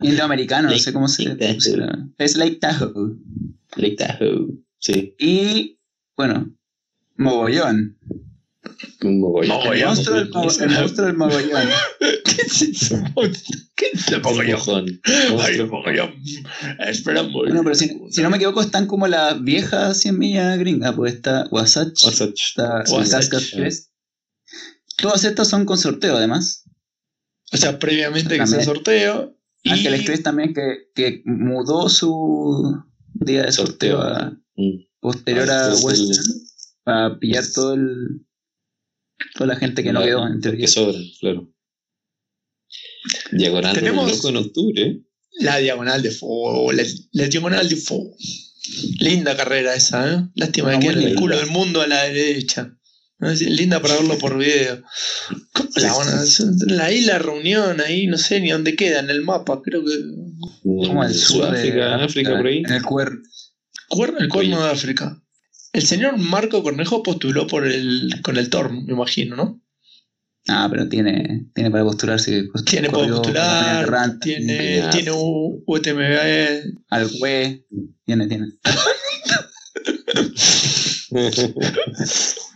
[0.00, 1.54] Indoamericano, no sé cómo se Lake Tahoe.
[1.54, 2.08] pusiera.
[2.18, 3.16] Es Lake Tahoe.
[3.76, 4.48] Lake Tahoe.
[4.78, 5.14] Sí.
[5.18, 5.78] Y,
[6.16, 6.52] bueno,
[7.16, 7.96] Mogollón.
[9.02, 9.44] Mogollón.
[9.44, 9.86] El Mogollón.
[9.88, 11.68] monstruo del, mo- el monstruo del Mogollón.
[12.24, 12.96] ¿Qué es eso?
[13.76, 15.00] ¿Qué es el mogollón?
[15.38, 16.14] Ay, mogollón.
[16.80, 17.32] Esperamos.
[17.32, 20.94] Bueno, pero si, si no me equivoco, están como las viejas 100 millas gringas.
[20.94, 22.42] Pues está Wasatch, Wasatch.
[22.48, 23.28] está Wasatch.
[23.54, 23.90] Crest.
[24.98, 26.64] Todas estas son con sorteo, además.
[27.52, 29.36] O sea, previamente que sea sorteo.
[29.62, 32.82] Y Ángel Express también que, que mudó su
[33.14, 34.84] día de sorteo a Mm.
[35.00, 36.24] posterior Ah, a este Western
[36.84, 38.24] para pillar todo el
[39.34, 40.68] toda la gente que no quedó en Que teoría.
[40.68, 41.50] sobra, claro.
[43.32, 44.16] Diagonal Tenemos- Tenemos...
[44.16, 45.02] loco en octubre.
[45.40, 46.70] la diagonal de fuego.
[46.72, 48.14] La, la diagonal de fuego.
[49.00, 50.28] Linda carrera esa, ¿eh?
[50.36, 52.78] Lástima Ah, que muy el culo del mundo a la derecha.
[53.32, 54.82] Linda para verlo por video.
[55.52, 56.46] ¿Cómo la van a hacer?
[56.66, 59.60] La isla reunión ahí, no sé ni dónde queda en el mapa.
[59.62, 59.92] Creo que.
[60.62, 62.58] Como al sur de Sudáfrica, África, por ahí.
[62.58, 63.12] En el QR.
[63.88, 65.20] Cuer- El cuerno de África.
[65.72, 69.60] El señor Marco Cornejo postuló por el, con el Torn, me imagino, ¿no?
[70.46, 72.44] Ah, pero tiene, tiene para postularse.
[72.66, 74.90] Tiene para postular, Rant, tiene, ya.
[74.90, 76.76] tiene UTMB.
[76.90, 77.66] Al güey.
[78.04, 78.46] Tiene, tiene.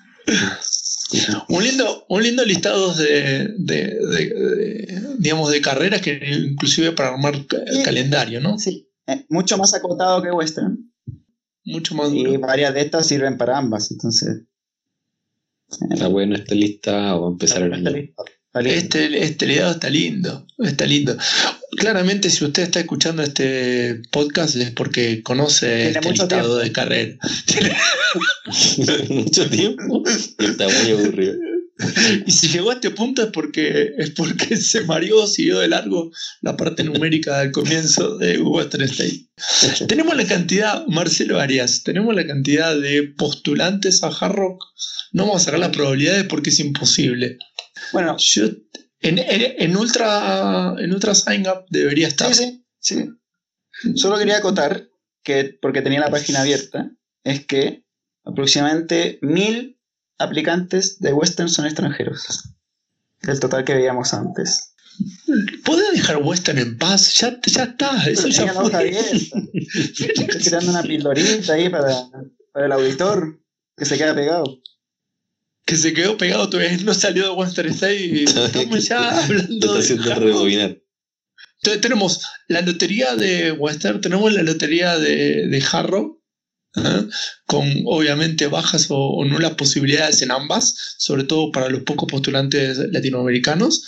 [1.48, 7.10] Un lindo, un lindo listado de, de, de- de, digamos, de carreras que inclusive para
[7.10, 7.82] armar Sí.
[7.82, 8.58] calendario, ¿no?
[8.58, 10.92] Sí, eh, mucho más acotado que Western.
[11.64, 12.40] Mucho más Y duro.
[12.40, 14.42] varias de estas sirven para ambas, entonces.
[15.90, 17.90] Está bueno esta lista o empezar el año.
[18.54, 21.16] Este, este listado está lindo, está lindo.
[21.78, 26.56] Claramente, si usted está escuchando este podcast es porque conoce Tiene este tiempo.
[26.56, 27.18] de carrera.
[29.08, 30.02] Mucho tiempo.
[30.38, 31.34] Y está muy aburrido.
[32.26, 36.10] Y si llegó a este punto es porque, es porque se mareó, siguió de largo
[36.40, 39.26] la parte numérica del comienzo de Western State.
[39.86, 44.64] tenemos la cantidad, Marcelo Arias, tenemos la cantidad de postulantes a Hard Rock.
[45.12, 47.38] No vamos a sacar las probabilidades porque es imposible.
[47.92, 48.48] Bueno, Yo,
[49.00, 52.34] en, en, en Ultra, en Ultra Sign Up debería estar.
[52.34, 53.10] sí, sí,
[53.72, 53.96] sí.
[53.96, 54.88] Solo quería acotar
[55.22, 56.90] que, porque tenía la página abierta,
[57.22, 57.84] es que
[58.24, 59.78] aproximadamente mil
[60.18, 62.54] aplicantes de Western son extranjeros.
[63.22, 64.74] Del total que veíamos antes.
[65.64, 67.14] ¿Podés dejar Western en paz?
[67.18, 68.90] Ya, ya está, eso ya fue.
[69.52, 72.08] Estoy tirando una pildorita ahí para,
[72.52, 73.40] para el auditor
[73.76, 74.44] que se queda pegado.
[75.68, 79.80] Que se quedó pegado todavía, no salió de Western State y estamos ya hablando de
[79.80, 80.78] está haciendo rebobinar.
[81.58, 86.17] Entonces tenemos la lotería de Western, tenemos la lotería de, de Harrow,
[87.46, 93.82] con obviamente bajas o, nulas posibilidades en ambas, sobre todo para los pocos postulantes latinoamericanos.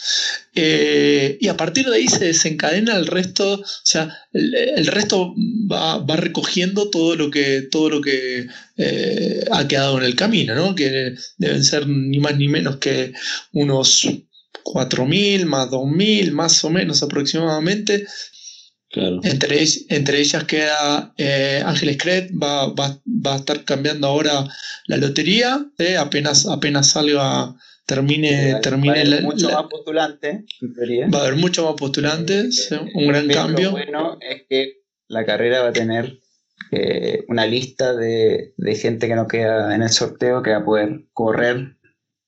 [0.54, 5.34] Eh, y a partir de ahí se desencadena el resto, o sea, el, el resto
[5.70, 10.54] va, va recogiendo todo lo que, todo lo que eh, ha quedado en el camino,
[10.54, 10.74] ¿no?
[10.74, 13.12] que deben ser ni más ni menos que
[13.52, 14.08] unos
[14.64, 18.06] 4.000 más 2.000 más o menos aproximadamente.
[18.92, 19.20] Claro.
[19.22, 24.44] Entre, entre ellas queda eh, Ángeles Cret, va, va- va a estar cambiando ahora
[24.86, 27.54] la lotería, eh, apenas, apenas salga,
[27.86, 31.08] termine, Va a termine haber la, mucho la- más postulante, en teoría.
[31.08, 33.66] va a haber muchos más postulantes, eh, un gran cambio.
[33.66, 34.72] Lo bueno es que
[35.06, 36.18] la carrera va a tener
[36.72, 40.64] eh, una lista de, de gente que no queda en el sorteo que va a
[40.64, 41.76] poder correr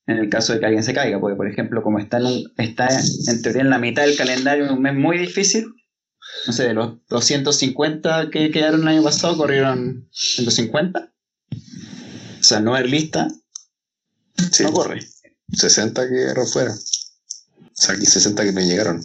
[0.07, 1.19] en el caso de que alguien se caiga.
[1.19, 2.87] Porque, por ejemplo, como está en, está
[3.27, 5.65] en teoría en la mitad del calendario, en un mes muy difícil,
[6.47, 11.13] no sé, de los 250 que quedaron el año pasado, corrieron 150.
[11.51, 13.29] O sea, no haber lista,
[14.51, 14.99] Sí, no corre.
[15.51, 16.73] 60 que quedaron fuera.
[16.73, 19.01] O sea, aquí 60 que me llegaron.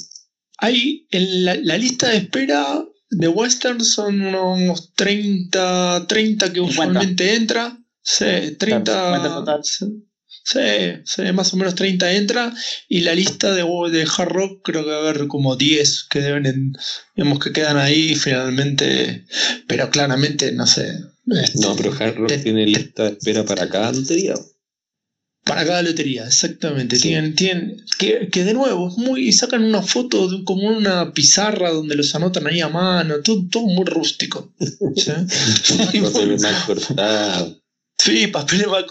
[0.59, 6.71] Hay en la, la lista de espera de Western son unos 30, 30 que 50.
[6.71, 7.79] usualmente entra.
[8.03, 8.25] Sí,
[8.59, 8.83] 30.
[8.85, 9.63] Claro, 50 total.
[10.51, 12.55] Sí, sí, más o menos 30 entra.
[12.89, 16.21] Y la lista de, de Hard Rock creo que va a haber como 10 que
[16.21, 16.73] deben, en-
[17.15, 19.27] digamos que quedan ahí finalmente.
[19.67, 20.89] Pero claramente, no sé.
[21.43, 24.37] este, No, pero Hard Rock Te- tiene lista de espera para cada lotería.
[25.45, 26.97] Para cada lotería, exactamente.
[26.97, 27.03] Sí.
[27.09, 31.71] Tienen, tienen, que, que de nuevo, es muy, sacan una foto de como una pizarra
[31.71, 34.51] donde los anotan ahí a mano, todo, todo muy rústico.
[34.61, 35.13] ¿sí?
[36.01, 36.39] Muy-.
[37.99, 38.87] Sí, papeles mal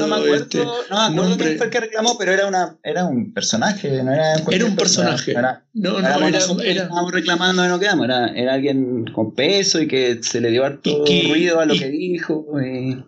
[0.00, 2.46] No me acuerdo, este, no me acuerdo nombre- quién fue el que reclamó, pero era,
[2.46, 5.32] una, era un personaje, no era Era un persona, personaje.
[5.32, 8.54] no era- no, no no, era, que era- estábamos reclamando de no quedamos, era, era
[8.54, 11.78] alguien con peso y que se le dio harto Y que- ruido a lo y-
[11.78, 12.46] que dijo.
[12.60, 13.04] y-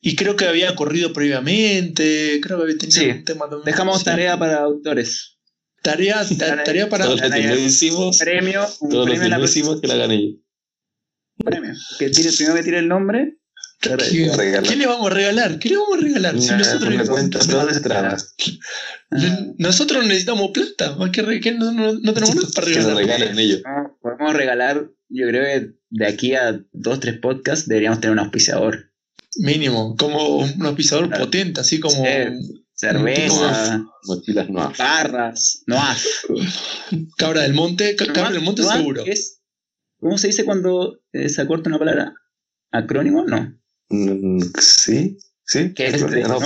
[0.00, 3.10] y creo que había corrido previamente, creo que había tenido Sí.
[3.10, 3.64] un tema también.
[3.64, 4.04] Dejamos Sí.
[4.06, 5.34] tarea para autores.
[5.82, 7.04] Tarea, ta- tarea para.
[7.04, 9.94] Todos los que no hicimos, Premio, un todos los premio que no hicimos que la
[9.96, 10.28] gané yo.
[11.38, 11.72] un premio.
[11.98, 13.36] Que tire, el primero que tire el nombre.
[13.80, 15.58] ¿Qué, le vamos a regalar?
[15.58, 16.40] ¿Qué le vamos a regalar?
[16.40, 16.94] Si Nah, nosotros.
[19.10, 22.96] Ah, nosotros necesitamos plata, más que, que no, no- no tenemos nada para regalar.
[22.96, 23.62] regalen ellos.
[23.64, 28.18] no, podemos regalar, yo creo que de aquí a dos, tres podcasts deberíamos tener un
[28.18, 28.90] auspiciador.
[29.38, 31.24] Mínimo, como un auspiciador Claro.
[31.26, 31.96] potente, así como.
[32.04, 32.62] Sí.
[32.78, 34.70] Cerveza, Mochilas no.
[34.78, 35.78] barras, no
[37.16, 39.02] Cabra del Monte, ca- Cabra del Monte Noaf seguro.
[39.06, 39.40] es-
[39.98, 42.12] ¿Cómo se dice cuando eh, se acorta una palabra?
[42.70, 43.24] ¿Acrónimo?
[43.24, 43.58] No.
[43.88, 45.72] Mm, Sí, sí.
[45.74, 46.02] ¿Qué es?
[46.02, 46.38] No, No,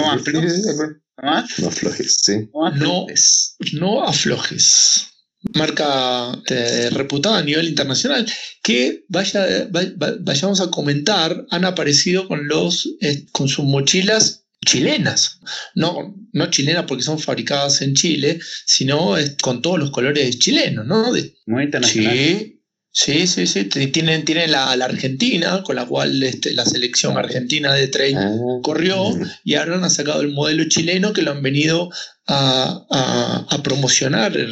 [1.59, 2.49] no, aflojes, sí.
[2.77, 3.07] No.
[3.09, 5.07] es- No aflojes.
[5.55, 8.27] Marca eh, reputada a nivel internacional
[8.63, 9.41] que vaya,
[9.75, 15.41] va- va- vayamos a comentar han aparecido con los eh, con sus mochilas chilenas
[15.75, 20.87] no, no chilenas porque son fabricadas en Chile sino eh, con todos los colores chilenos
[20.87, 21.11] ¿no?
[21.11, 22.13] De Muy internacional.
[22.15, 22.60] Sí,
[22.93, 23.65] sí, sí, sí.
[23.67, 28.33] Tienen, tienen la, la Argentina, con la cual este, la selección argentina de trail Ah,
[28.63, 31.91] corrió y ahora han sacado el modelo chileno que lo han venido
[32.27, 34.37] a, a- a promocionar.
[34.37, 34.47] eh,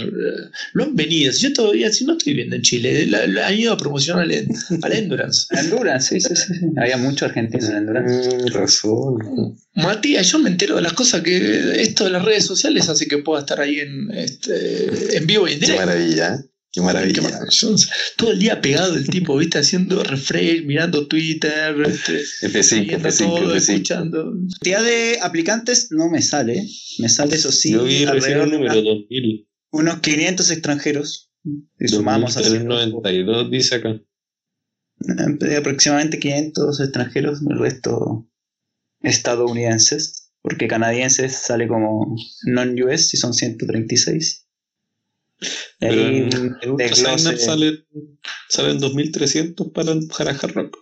[0.72, 1.32] Lo han venido.
[1.32, 4.46] Yo todavía, si no estoy viendo en Chile, la- la- han ido a promocionar al,
[4.82, 5.46] al Endurance.
[5.58, 6.54] Endurance, sí, sí, sí.
[6.76, 8.36] Había mucho argentino en Endurance.
[8.36, 9.58] Mm, razón.
[9.74, 13.18] Matías, yo me entero de las cosas que esto de las redes sociales hace que
[13.18, 15.86] pueda estar ahí en, este, en vivo y en Qué directo.
[15.86, 16.38] maravilla.
[16.68, 16.72] ¿Eh?
[16.72, 17.52] Qué Qué maravilla.
[18.16, 19.58] Todo el día pegado el tipo, ¿viste?
[19.58, 23.56] Haciendo refresh, mirando Twitter, este, F5, viendo F5, todo, F5.
[23.56, 24.32] escuchando.
[24.52, 26.66] cantidad de aplicantes no me sale.
[26.98, 29.48] Me sale, eso sí, Yo vi recién alrededor el de número unas- 2000.
[29.72, 31.30] unos 500 extranjeros.
[31.78, 34.00] Si sumamos así, 9392 dice acá.
[35.48, 38.28] eh, aproximadamente 500 extranjeros, el resto
[39.00, 44.47] estadounidenses, porque canadienses sale como non-US y son 136.
[45.78, 46.32] Pero en
[46.62, 47.84] el Ultra desglose- Sign Up sale,
[48.48, 50.78] salen 2300 para para Hard Rock.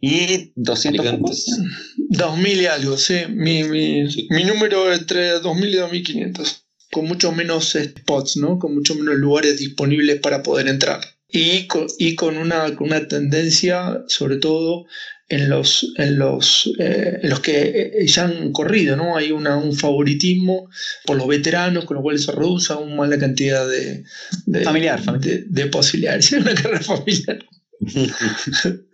[0.00, 1.44] y 200 Aplicantes.
[1.46, 2.08] cupos.
[2.10, 3.14] 2000 y algo, sí.
[3.30, 4.26] Mi, mi, Sí.
[4.30, 6.66] mi número entre 2000 y 2500.
[6.92, 8.58] Con mucho menos spots, ¿no?
[8.58, 11.00] Con mucho menos lugares disponibles para poder entrar.
[11.28, 14.84] Y con, y con, una, con una tendencia, sobre todo,
[15.28, 19.16] en los, en los, eh, en los que eh, ya han corrido, ¿no?
[19.16, 20.68] Hay una, un favoritismo
[21.06, 24.04] por los veteranos, con lo cual se reduce aún más la cantidad de,
[24.46, 26.32] de- Familiar, de, de posibilidades.
[26.32, 27.38] Es una carrera familiar.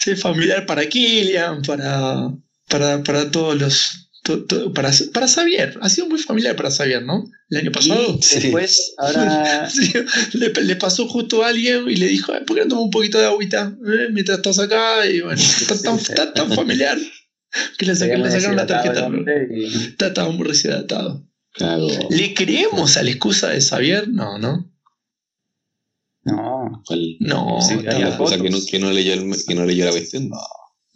[0.00, 2.30] Sí, familiar para Kilian, para,
[2.68, 4.05] para, para todos los.
[4.74, 5.78] Para, para Xavier.
[5.80, 7.24] Ha sido muy familiar para Xavier, ¿no?
[7.50, 8.16] El año pasado.
[8.18, 8.40] Y Sí.
[8.40, 9.68] después, ahora.
[9.70, 9.92] Sí,
[10.34, 12.90] le, le pasó justo a alguien y le dijo, "Ay, ¿por qué no tomas un
[12.90, 15.06] poquito de agüita eh, mientras estás acá?
[15.06, 16.98] Y bueno, está tan, está tan familiar
[17.78, 19.08] que le, saca- le sacaron la tarjeta.
[19.54, 21.26] Y, Está tan deshidratado.
[21.52, 21.86] Claro.
[22.10, 24.08] ¿Le creemos a la excusa de Xavier?
[24.08, 24.70] No, ¿no?
[26.24, 27.16] no, ¿Cuál?
[27.20, 27.76] No, Sí,
[28.18, 30.28] cosa que no, que no leyó el- que no leyó la cuestión.
[30.28, 30.36] No,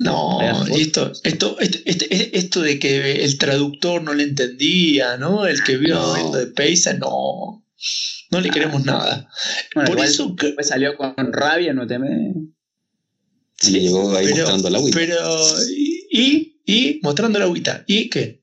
[0.00, 5.46] Y esto, esto, este- este- esto de que el traductor no le entendía, ¿no?
[5.46, 6.14] El que vio No.
[6.14, 7.64] viendo de Paisa, no.
[8.30, 9.28] No le queremos nada.
[9.74, 12.32] bueno, Por igual eso que- salió con rabia, no teme.
[13.58, 14.92] Sí, le llegó ahí pero- mostrando la Wii.
[14.94, 15.16] Pero,
[15.76, 17.84] y, y, y mostrando la agüita.
[17.86, 18.39] ¿Y qué?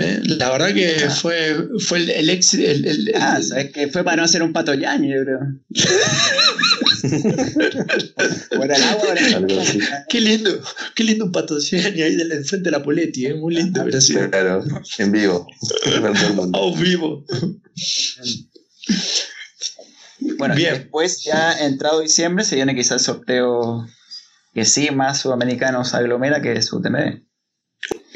[0.00, 2.54] Eh, La verdad que fue, fue el, el ex.
[2.54, 5.40] el- el- el- Ah, sabes que fue para no hacer un pato yaño, yo creo.
[8.56, 9.36] Fuera el agua, ahora.
[9.36, 9.78] Algo así.
[10.08, 10.50] qué lindo,
[10.94, 14.00] qué lindo un pato Gianni ahí del enfrente de la Poletti, eh, muy lindo, hubiera
[14.00, 14.28] sido.
[14.30, 14.64] Claro,
[14.98, 15.46] en vivo.
[16.52, 17.24] A vivo.
[20.38, 20.74] Bueno, Bien.
[20.74, 23.86] después ya entrado diciembre se viene quizá el sorteo
[24.54, 27.22] que sí más sudamericanos aglomera que es UTMB.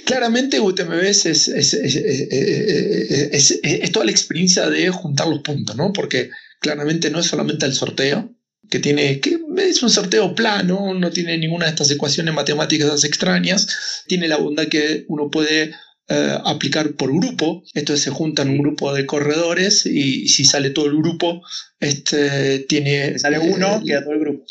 [0.08, 5.40] Claramente UTMB es, es, es, es- es- es- es toda la experiencia de juntar los
[5.40, 5.92] puntos, ¿no?
[5.92, 6.30] Porque
[6.60, 8.34] claramente no es solamente el sorteo,
[8.70, 13.68] que tiene que es un sorteo plano, no tiene ninguna de estas ecuaciones matemáticas extrañas,
[14.06, 15.72] tiene la bondad que uno puede
[16.10, 20.86] eh, aplicar por grupo, entonces se juntan un grupo de corredores y, si sale todo
[20.86, 21.42] el grupo,
[21.80, 24.44] este tiene sale uno, eh, queda todo el grupo.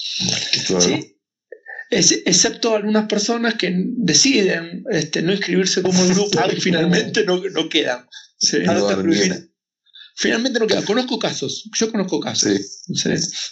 [0.68, 0.82] Claro.
[0.82, 1.16] Sí.
[1.90, 7.70] Es- excepto algunas personas que deciden este, no inscribirse como grupo y finalmente no, no
[7.70, 8.06] quedan.
[8.40, 8.58] Sí.
[8.66, 8.88] No.
[10.16, 10.84] Finalmente no quedan.
[10.84, 11.70] Conozco casos.
[11.78, 12.52] Yo conozco casos.
[12.52, 12.94] Sí.
[12.96, 13.10] Sí.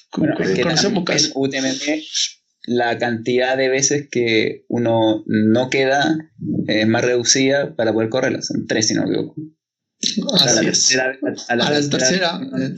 [0.09, 1.31] Con- Bueno, con- es que conocemos casos.
[1.35, 2.01] UTMB,
[2.67, 6.17] la cantidad de veces que uno no queda
[6.67, 8.41] es más reducida para poder correrla.
[8.41, 9.35] Son tres, si no me equivoco.
[10.27, 10.65] O sea, a la es.
[10.87, 11.17] tercera-
[11.47, 12.75] a A la la tercera- tercera.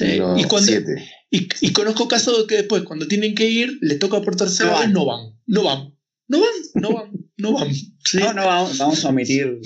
[0.00, 0.18] Eh, Sí.
[0.18, 1.10] No, y, cuando, siete.
[1.30, 4.70] y, y conozco casos de que después, cuando tienen que ir, les toca por tercera
[4.70, 5.20] No vez, no van.
[5.46, 5.98] No van.
[6.28, 6.52] No van.
[6.74, 7.10] No van.
[7.36, 7.68] No van.
[8.04, 8.18] Sí.
[8.18, 9.60] No, no, vamos, vamos a omitir.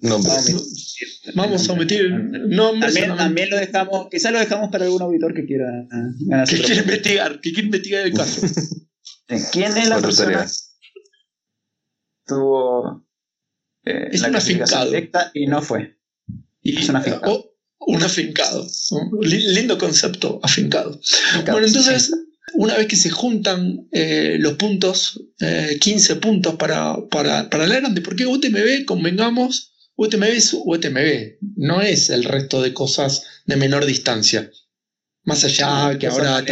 [0.00, 0.28] Nombre.
[0.32, 1.34] Vamos a omitir.
[1.34, 2.94] Vamos a omitir nombres.
[2.94, 6.64] También, también lo dejamos, quizás lo dejamos para algún auditor que quiera ah, ganarse Que
[6.64, 6.82] premio.
[6.82, 7.40] investigar.
[7.40, 8.40] Que quiere investigar el caso.
[9.52, 10.46] ¿Quién es la Otra persona
[12.26, 13.06] tuvo
[13.84, 15.98] eh, Es la un clasificación directa y no fue?
[16.60, 17.55] Y, Es un afincado.
[17.80, 18.66] Un afincado.
[19.22, 20.98] Lindo concepto, afincado.
[21.50, 22.10] Bueno, entonces,
[22.54, 27.76] una vez que se juntan eh, los puntos, eh, 15 puntos para, para, para la
[27.76, 33.84] grande, porque UTMB, convengamos, UTMB es UTMB, no es el resto de cosas de menor
[33.86, 34.50] distancia.
[35.24, 36.44] Más allá que Son ahora...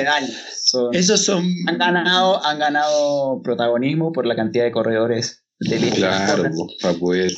[0.56, 1.48] son- Esos son...
[1.68, 6.50] han ganado, han ganado protagonismo por la cantidad de corredores de que Claro,
[6.80, 7.32] para poder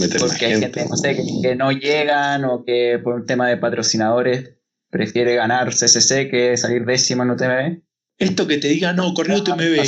[0.00, 0.88] meter más porque hay gente, gente.
[0.88, 4.54] no sé, que, que no llegan o que por un tema de patrocinadores
[4.90, 7.82] prefiere ganar CCC que salir décimo en UTMB.
[8.18, 9.84] Esto que te diga, no, corrí Ah, UTMB.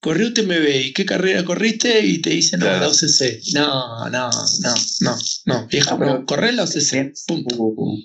[0.00, 0.86] Corrí UTMB.
[0.86, 2.00] ¿Y qué carrera corriste?
[2.04, 2.80] Y te dicen, no, Claro.
[2.80, 3.40] la OCC.
[3.54, 5.66] No, no, no, no, no.
[5.66, 6.92] Viejo, pero- no, corré la OCC.
[6.92, 7.12] Bien.
[7.26, 7.56] Punto.
[7.58, 7.98] Uh,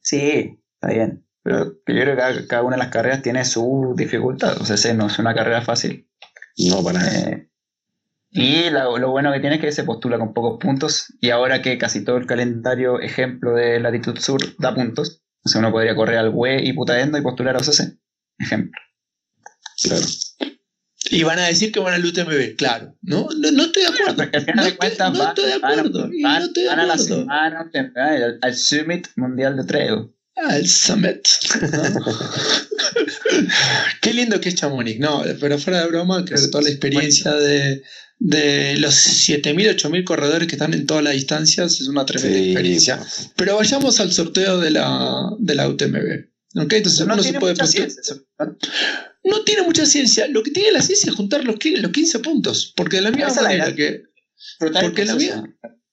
[0.00, 1.24] Sí, está bien.
[1.42, 4.60] Pero yo creo que cada, cada una de las carreras tiene su dificultad.
[4.60, 6.08] O sea, ese no es una carrera fácil.
[6.58, 7.30] No, para nada.
[7.30, 7.48] Eh,
[8.32, 11.06] y la- lo bueno que tiene es que se postula con pocos puntos.
[11.20, 15.60] Y ahora que casi todo el calendario ejemplo de Latitud Sur da puntos, o sea,
[15.60, 17.96] uno podría correr al WE y Putaendo y postular a OCC.
[18.38, 18.80] Ejemplo.
[19.82, 20.04] Claro.
[21.10, 22.56] Y van a decir que van al UTMB.
[22.56, 22.94] Claro.
[23.02, 24.16] No, no, no estoy de acuerdo.
[24.16, 26.00] Porque al final No de estoy- cuentas no van, estoy de acuerdo.
[26.00, 30.10] van- no estoy de van a la semana al, al Summit Mundial de Trail.
[30.36, 31.26] Al Summit.
[34.00, 34.98] Qué lindo que es Chamonix.
[34.98, 37.82] No, pero fuera de broma, creo que toda la experiencia de,
[38.24, 42.50] de los 7.000, 8.000 corredores que están en todas las distancias es una tremenda Sí,
[42.52, 42.98] experiencia.
[42.98, 43.30] pues.
[43.36, 46.28] Pero vayamos al sorteo de la, de la UTMB.
[46.62, 46.72] ¿ok?
[46.72, 47.54] Entonces No uno se puede
[49.24, 49.42] ¿no?
[49.44, 50.26] Tiene mucha ciencia.
[50.28, 52.72] Lo que tiene la ciencia es juntar los, los 15 puntos.
[52.76, 54.02] Porque de la misma Esa es la manera que.
[54.80, 55.44] Porque la mía-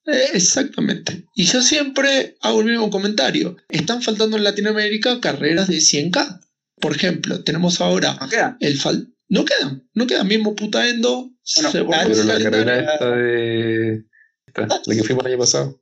[0.05, 1.25] Eh, exactamente.
[1.35, 3.57] Y yo siempre hago el mismo comentario.
[3.69, 6.41] Están faltando en Latinoamérica carreras de 100K.
[6.81, 8.57] Por ejemplo, tenemos ahora No queda.
[8.59, 9.13] el fal...
[9.31, 10.27] No quedan, no quedan.
[10.27, 11.31] Mismo putaendo.
[11.55, 14.03] Bueno, se Pero la carrera esta de.
[14.47, 15.81] esta, la que fuimos el año pasado.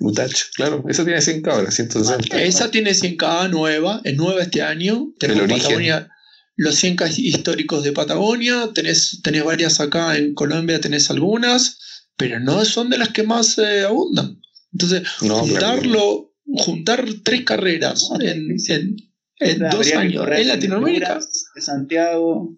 [0.00, 0.84] Mutach, claro.
[0.88, 2.40] Esa tiene 100 cabras, 160.
[2.42, 5.12] Esa tiene 100K nueva, es nueva este año.
[5.18, 5.62] Tenemos El origen.
[5.62, 6.08] Patagonia.
[6.56, 11.78] los 100 K históricos de Patagonia, tenés, tenés varias acá en Colombia, tenés algunas,
[12.16, 14.40] pero no son de las que más eh, abundan.
[14.72, 18.96] Entonces, No, juntarlo, juntar tres carreras en, en-
[19.40, 21.18] en dos años en Latinoamérica.
[21.54, 22.56] De Santiago.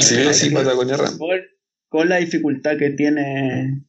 [0.00, 1.18] Sí, sí, Patagonia Ram.
[1.92, 3.84] Con, la dificultad que tiene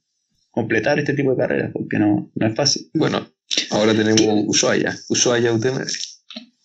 [0.51, 2.89] completar este tipo de carreras, porque no, no es fácil.
[2.93, 3.27] Bueno,
[3.71, 4.95] ahora tenemos Ushuaia.
[5.09, 5.81] Ushuaia UTM.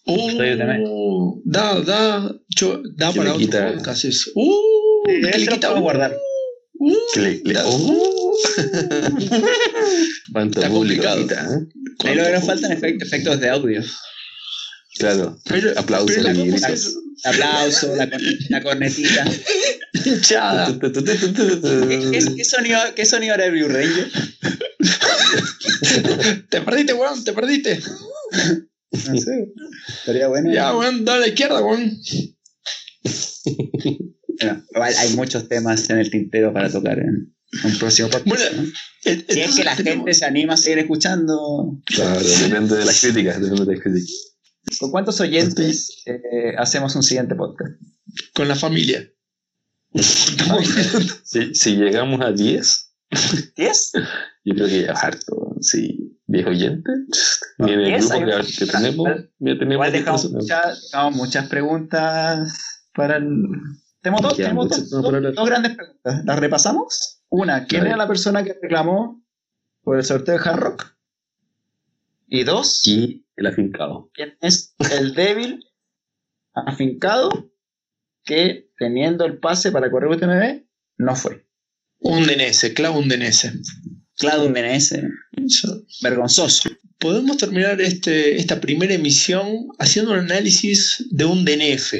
[0.04, 4.30] Estoy de Uh, da, da, yo- da Que para le otro quita- podcast eso.
[4.34, 6.12] Uh, que le quita uh, guardar.
[6.80, 8.32] uh, Que le- le- da- oh.
[10.32, 11.22] Cuánto Está público complicado.
[11.22, 12.08] quita, ¿eh?
[12.08, 13.82] Ahí lo que nos faltan efect- efectos de audio.
[14.98, 15.38] Claro.
[15.44, 17.94] Pero, Aplausos pero la es Aplauso,
[18.48, 19.24] la, cornetita.
[20.04, 20.78] hinchada.
[20.78, 20.92] ¿Qué,
[22.12, 24.08] qué- qué sonido, ¿Qué sonido era el Blue Ranger?
[26.50, 27.80] Te perdiste, weón, te perdiste.
[29.08, 29.52] No sé.
[30.00, 30.52] Estaría bueno.
[30.52, 31.92] Ya, weón, da a la izquierda, weón.
[34.40, 34.64] Bueno,
[34.98, 37.34] hay muchos temas en el tintero para tocar en
[37.64, 38.28] un próximo podcast.
[38.28, 38.68] Bueno, ¿no?
[39.04, 41.80] en- Si es que la tenemos- gente se anima a seguir escuchando.
[41.86, 44.10] Claro, depende de las críticas, depende de las críticas.
[44.80, 47.72] ¿Con cuántos oyentes eh, hacemos un siguiente podcast?
[48.34, 49.08] Con la familia.
[51.24, 52.94] Si, si llegamos a 10,
[53.56, 53.90] ¿10?
[54.44, 55.54] yo creo que ya es harto.
[55.60, 59.08] Si 10 oyentes, ni en el 10 grupo que, que tenemos,
[59.38, 62.58] ya tenemos Igual 10 dejamos muchas, dejamos muchas preguntas
[62.94, 63.26] para el.
[64.02, 66.24] Tenemos, dos, tenemos dos, dos- dos grandes preguntas.
[66.24, 67.22] ¿Las repasamos?
[67.30, 69.22] Una, ¿quién era la persona que reclamó
[69.82, 70.86] por el sorteo de Hard Rock?
[72.26, 74.10] Y dos, Y el afincado.
[74.12, 75.64] ¿quién es el débil
[76.54, 77.50] afincado
[78.24, 80.66] que teniendo el pase para correr UTMB
[80.98, 81.46] no fue?
[82.00, 83.52] Un DNS, clavo un DNS.
[84.16, 84.94] Claudio un DNS,
[86.02, 86.68] vergonzoso.
[86.98, 91.94] Podemos terminar este, esta primera emisión haciendo un análisis de un DNF.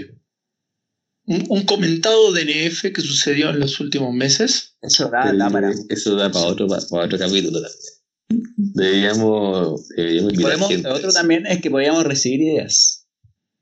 [1.27, 4.77] Un, un comentado DNF que sucedió en los últimos meses.
[4.83, 5.71] Eso da, da para.
[5.89, 7.98] Eso da para otro, para, para otro capítulo también.
[8.29, 13.07] Deberíamos, deberíamos Podemos, otro también es que podíamos recibir ideas.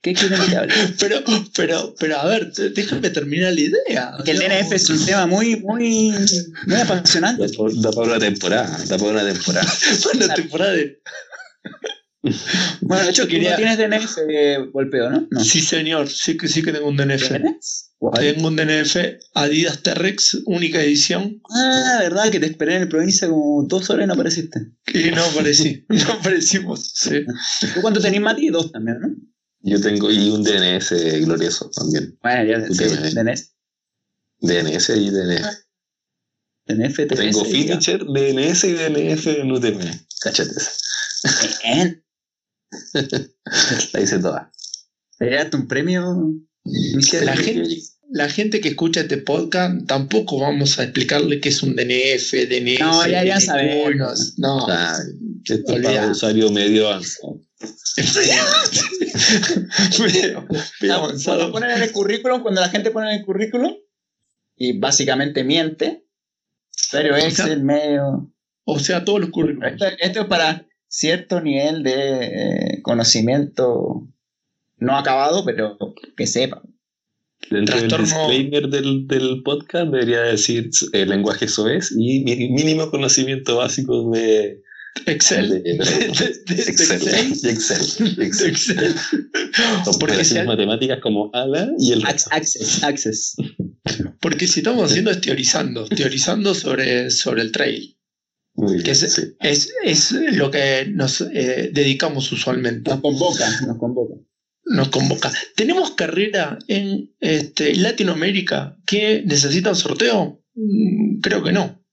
[0.02, 0.74] ¿Qué quieren que hable?
[1.00, 1.22] Pero,
[1.56, 4.12] pero, pero a ver, déjame terminar la idea.
[4.24, 4.38] Que el.
[4.38, 6.12] DNF es un tema muy, muy,
[6.66, 7.44] muy apasionante.
[7.44, 9.66] Da, por- da para una temporada, da para una temporada.
[10.14, 11.00] Una temporada de.
[12.80, 15.28] Bueno, de hecho, Yo quería- tú no tienes DNF eh, golpeo, ¿no?
[15.30, 15.44] No.
[15.44, 17.28] Sí, señor, sí que sí que tengo un DNF.
[17.28, 17.92] ¿Tienes?
[18.14, 18.96] Tengo un DNF
[19.34, 24.04] Adidas T-Rex, única edición, Ah, verdad, que te esperé en el provincia como dos horas
[24.04, 24.60] y no apareciste.
[24.84, 25.84] que no aparecí.
[25.88, 26.92] No aparecimos.
[26.94, 27.24] Sí.
[27.74, 28.48] ¿Tú cuánto tenés, Mati?
[28.48, 29.08] Dos también, ¿no?
[29.62, 32.16] Yo tengo y un DNS glorioso también.
[32.22, 32.84] Bueno, ya, sí.
[33.14, 33.52] DNS.
[34.40, 35.66] DNS y DNS.
[36.66, 37.16] DNF, TPS.
[37.16, 39.80] Tengo finisher, DNS y DNF en UTM.
[40.20, 40.72] Cáchate esa.
[41.64, 42.04] Bien.
[43.92, 44.50] La hice toda.
[45.18, 46.32] ¿Te llevaste un premio?
[47.22, 47.76] La gente,
[48.10, 52.80] la gente que escucha este podcast tampoco vamos a explicarle qué es un DNF, DNS.
[52.80, 54.34] No, ya- ya sabemos.
[54.38, 54.66] No.
[54.68, 54.98] Ah,
[55.44, 57.40] esto es para usuario medio avanzado.
[60.00, 60.46] Medio-
[60.80, 61.50] medio avanzado.
[61.50, 63.72] Cuando ponen en el currículum, cuando la gente pone en el currículum
[64.56, 66.04] y básicamente miente,
[66.92, 68.32] pero Excel medio.
[68.64, 69.72] O sea, todos los currículums.
[69.72, 74.08] Esto, esto es para cierto nivel de eh, conocimiento
[74.78, 75.76] no acabado, pero
[76.16, 76.62] que sepa.
[77.50, 84.10] Dentro del disclaimer del, del podcast debería decir el lenguaje soez y mínimo conocimiento básico
[84.10, 84.62] de,
[85.06, 85.50] Excel.
[85.50, 85.74] de- De- de-
[86.54, 87.02] de- de Excel.
[87.02, 87.36] Excel.
[87.42, 88.22] Y Excel.
[88.22, 88.48] Excel.
[88.48, 88.94] Excel.
[90.00, 93.36] Porque si, matemáticas como ADA y el Ac- Access, access.
[94.20, 97.95] porque si estamos haciendo es teorizando, teorizando sobre, sobre el trail.
[98.56, 99.22] Muy bien, Que es, sí.
[99.40, 102.90] es, es lo que nos eh, dedicamos usualmente.
[102.90, 104.14] Nos convoca, nos convoca.
[104.64, 105.30] Nos convoca.
[105.54, 110.42] ¿Tenemos carrera en este, Latinoamérica que necesita un sorteo?
[110.54, 111.84] Mm, Creo que no.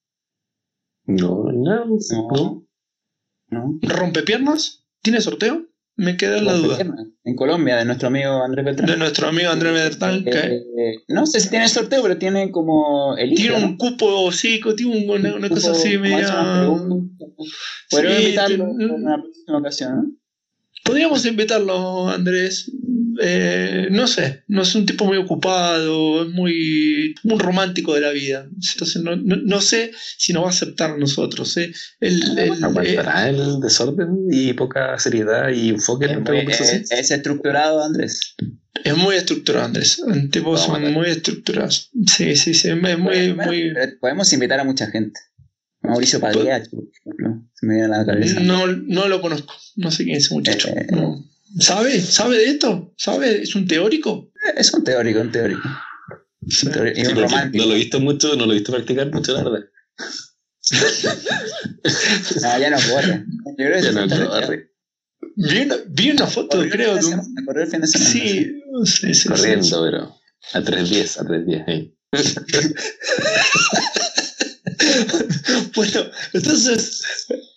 [1.06, 1.98] No, no, no.
[2.32, 2.68] No.
[3.50, 3.80] ¿No?
[3.82, 4.86] ¿Rompepiernas?
[5.02, 5.68] ¿Tiene sorteo?
[5.96, 6.78] Me queda la duda.
[7.24, 8.90] En Colombia, de nuestro amigo Andrés Beltrán.
[8.90, 13.16] De nuestro amigo Andrés Bertal, que Eh, no sé si tiene sorteo, pero tiene como
[13.18, 16.66] el tiene un cupo, sí, tiene un- una, cosa así media.
[17.90, 20.23] Podríamos Sí, invitarlo en una próxima ocasión, ¿no?
[20.84, 22.72] Podríamos invitarlo, Andrés.
[23.22, 28.10] Eh, no sé, no es un tipo muy ocupado, es muy un romántico de la
[28.12, 28.50] vida.
[28.74, 31.56] Entonces no, no- no sé si nos va a aceptar a nosotros.
[31.58, 31.72] ¿eh?
[32.00, 36.40] El- el- eh, Aguantará el desorden y poca seriedad y enfoque en Es, la muy-
[36.40, 36.82] conversación.
[36.82, 38.36] es- es estructurado, Andrés.
[38.84, 40.02] es muy estructurado, Andrés.
[40.32, 41.92] Tipos son muy estructurados.
[42.08, 42.70] Sí, sí, sí.
[42.70, 43.72] Es muy, Bueno, muy.
[43.74, 45.20] pero podemos invitar a mucha gente.
[45.84, 47.44] Mauricio Pagliacci, por ejemplo.
[47.54, 48.40] Se me viene a la cabeza.
[48.40, 49.54] No, no lo conozco.
[49.76, 50.70] No sé quién es ese muchacho.
[50.70, 51.24] Eh, No.
[51.60, 52.02] ¿Sabe?
[52.02, 52.94] ¿Sabe de esto?
[52.98, 53.44] ¿Sabe?
[53.44, 54.32] ¿Es un teórico?
[54.58, 55.62] Es un teórico, un teórico.
[56.48, 56.66] Sí.
[56.68, 57.64] Un teórico y Sí, un porque romántico.
[57.64, 59.66] no lo he visto mucho, no lo he visto practicar mucho, la verdad.
[62.42, 63.26] No, ya no corre.
[63.46, 64.72] Yo creo que Ya no, arre,
[65.36, 68.10] Vi una, vi una foto, corrió creo, de un- corrió el fin de semana.
[68.10, 69.30] Sí, sí, sí, sí.
[69.30, 70.16] corriendo, pero
[70.54, 71.64] a 3.10, a 3.10.
[71.68, 71.94] ahí.
[75.76, 76.02] Bueno,
[76.34, 77.02] entonces.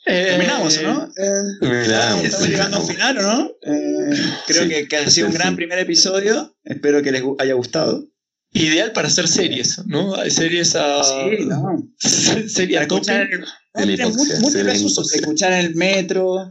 [0.07, 1.09] eh, Terminamos, ¿no?
[1.17, 1.83] Eh,
[2.23, 3.51] Estamos llegando a un final, ¿o no?
[3.63, 5.57] Eh, creo Sí, que, que ha sido un gran sí.
[5.57, 6.57] primer episodio.
[6.65, 8.07] Espero que les haya gustado.
[8.53, 10.15] Ideal para hacer series, ¿no?
[10.17, 11.03] Hay series a.
[11.05, 11.87] Sí, no.
[12.49, 14.11] Serie a Escuchar el, no,
[14.41, 15.13] múltiples usos.
[15.15, 16.49] Escuchar en el metro,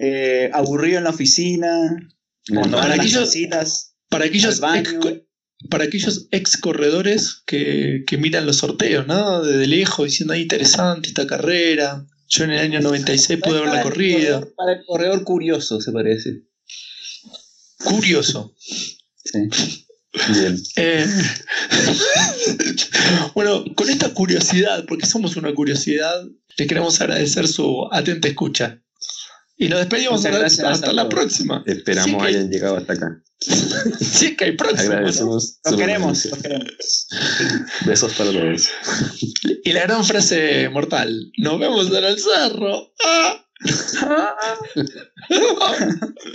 [0.00, 1.96] eh, aburrido en la oficina,
[2.48, 5.00] cuando van a las Aquellos- citas, Para aquellos, al baño.
[5.70, 9.42] Para aquellos ex corredores que, que miran los sorteos, ¿no?
[9.42, 12.06] Desde lejos, diciendo, ahí interesante esta carrera.
[12.28, 16.42] Yo en el año 96 pude haberla corredor- Para el corredor curioso, se parece.
[17.84, 18.54] Curioso.
[19.24, 19.38] Sí.
[20.32, 20.56] Bien.
[20.76, 21.06] Eh,
[23.34, 26.24] bueno, con esta curiosidad, porque somos una curiosidad,
[26.56, 28.80] le queremos agradecer su atenta escucha.
[29.56, 31.14] Y nos despedimos hasta, la todos.
[31.14, 31.62] próxima.
[31.66, 33.20] Esperamos Sí que hayan llegado hasta acá.
[34.00, 34.84] Sí, que hay próxima.
[34.84, 34.92] ¿no?
[34.94, 35.58] Agradecemos.
[35.64, 36.30] Los su queremos, permanencia.
[36.30, 37.06] los queremos.
[37.84, 38.68] Besos para todos.
[39.64, 42.92] Y la gran frase mortal: Nos vemos en el cerro.
[43.04, 43.40] ¡Ah!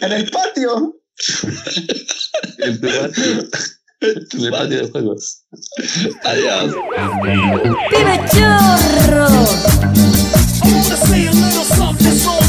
[0.02, 0.96] En el patio.
[2.60, 3.50] En tu patio.
[4.02, 5.44] En el patio de juegos.
[6.24, 6.74] Adiós.
[7.90, 9.28] ¡Pibe chorro!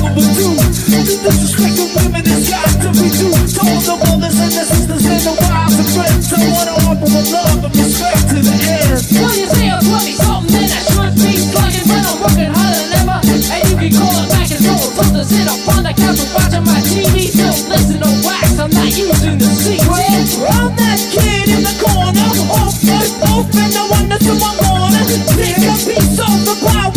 [0.00, 0.56] I wanna say a little something that's wrong overdue.
[0.90, 3.36] The disrespect of women got to be due.
[3.36, 7.08] To all the mothers and the sisters and the wives and friends, I wanna offer
[7.10, 8.96] my love and respect to the end.
[9.20, 12.84] Well, you say I'm 20 something, then I should be slugging, but I'm working harder
[12.88, 13.18] than ever.
[13.20, 14.96] And you can call it back and forth.
[14.96, 17.28] Told to sit up on the couch and watching my TV.
[17.36, 20.24] Don't listen to wax, I'm not using the secret.
[20.48, 25.04] I'm that kid in the corner, off the roof, and I wonder to my corner.
[25.36, 26.88] Take a piece of the pie,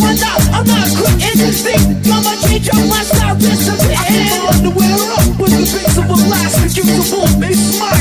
[0.56, 1.52] I'm not quitting.
[1.54, 2.23] Think
[2.64, 3.92] Yo, my style disappear.
[3.92, 6.62] I can run up with the beats of a blast.
[6.62, 7.93] Make you the boom, they smile.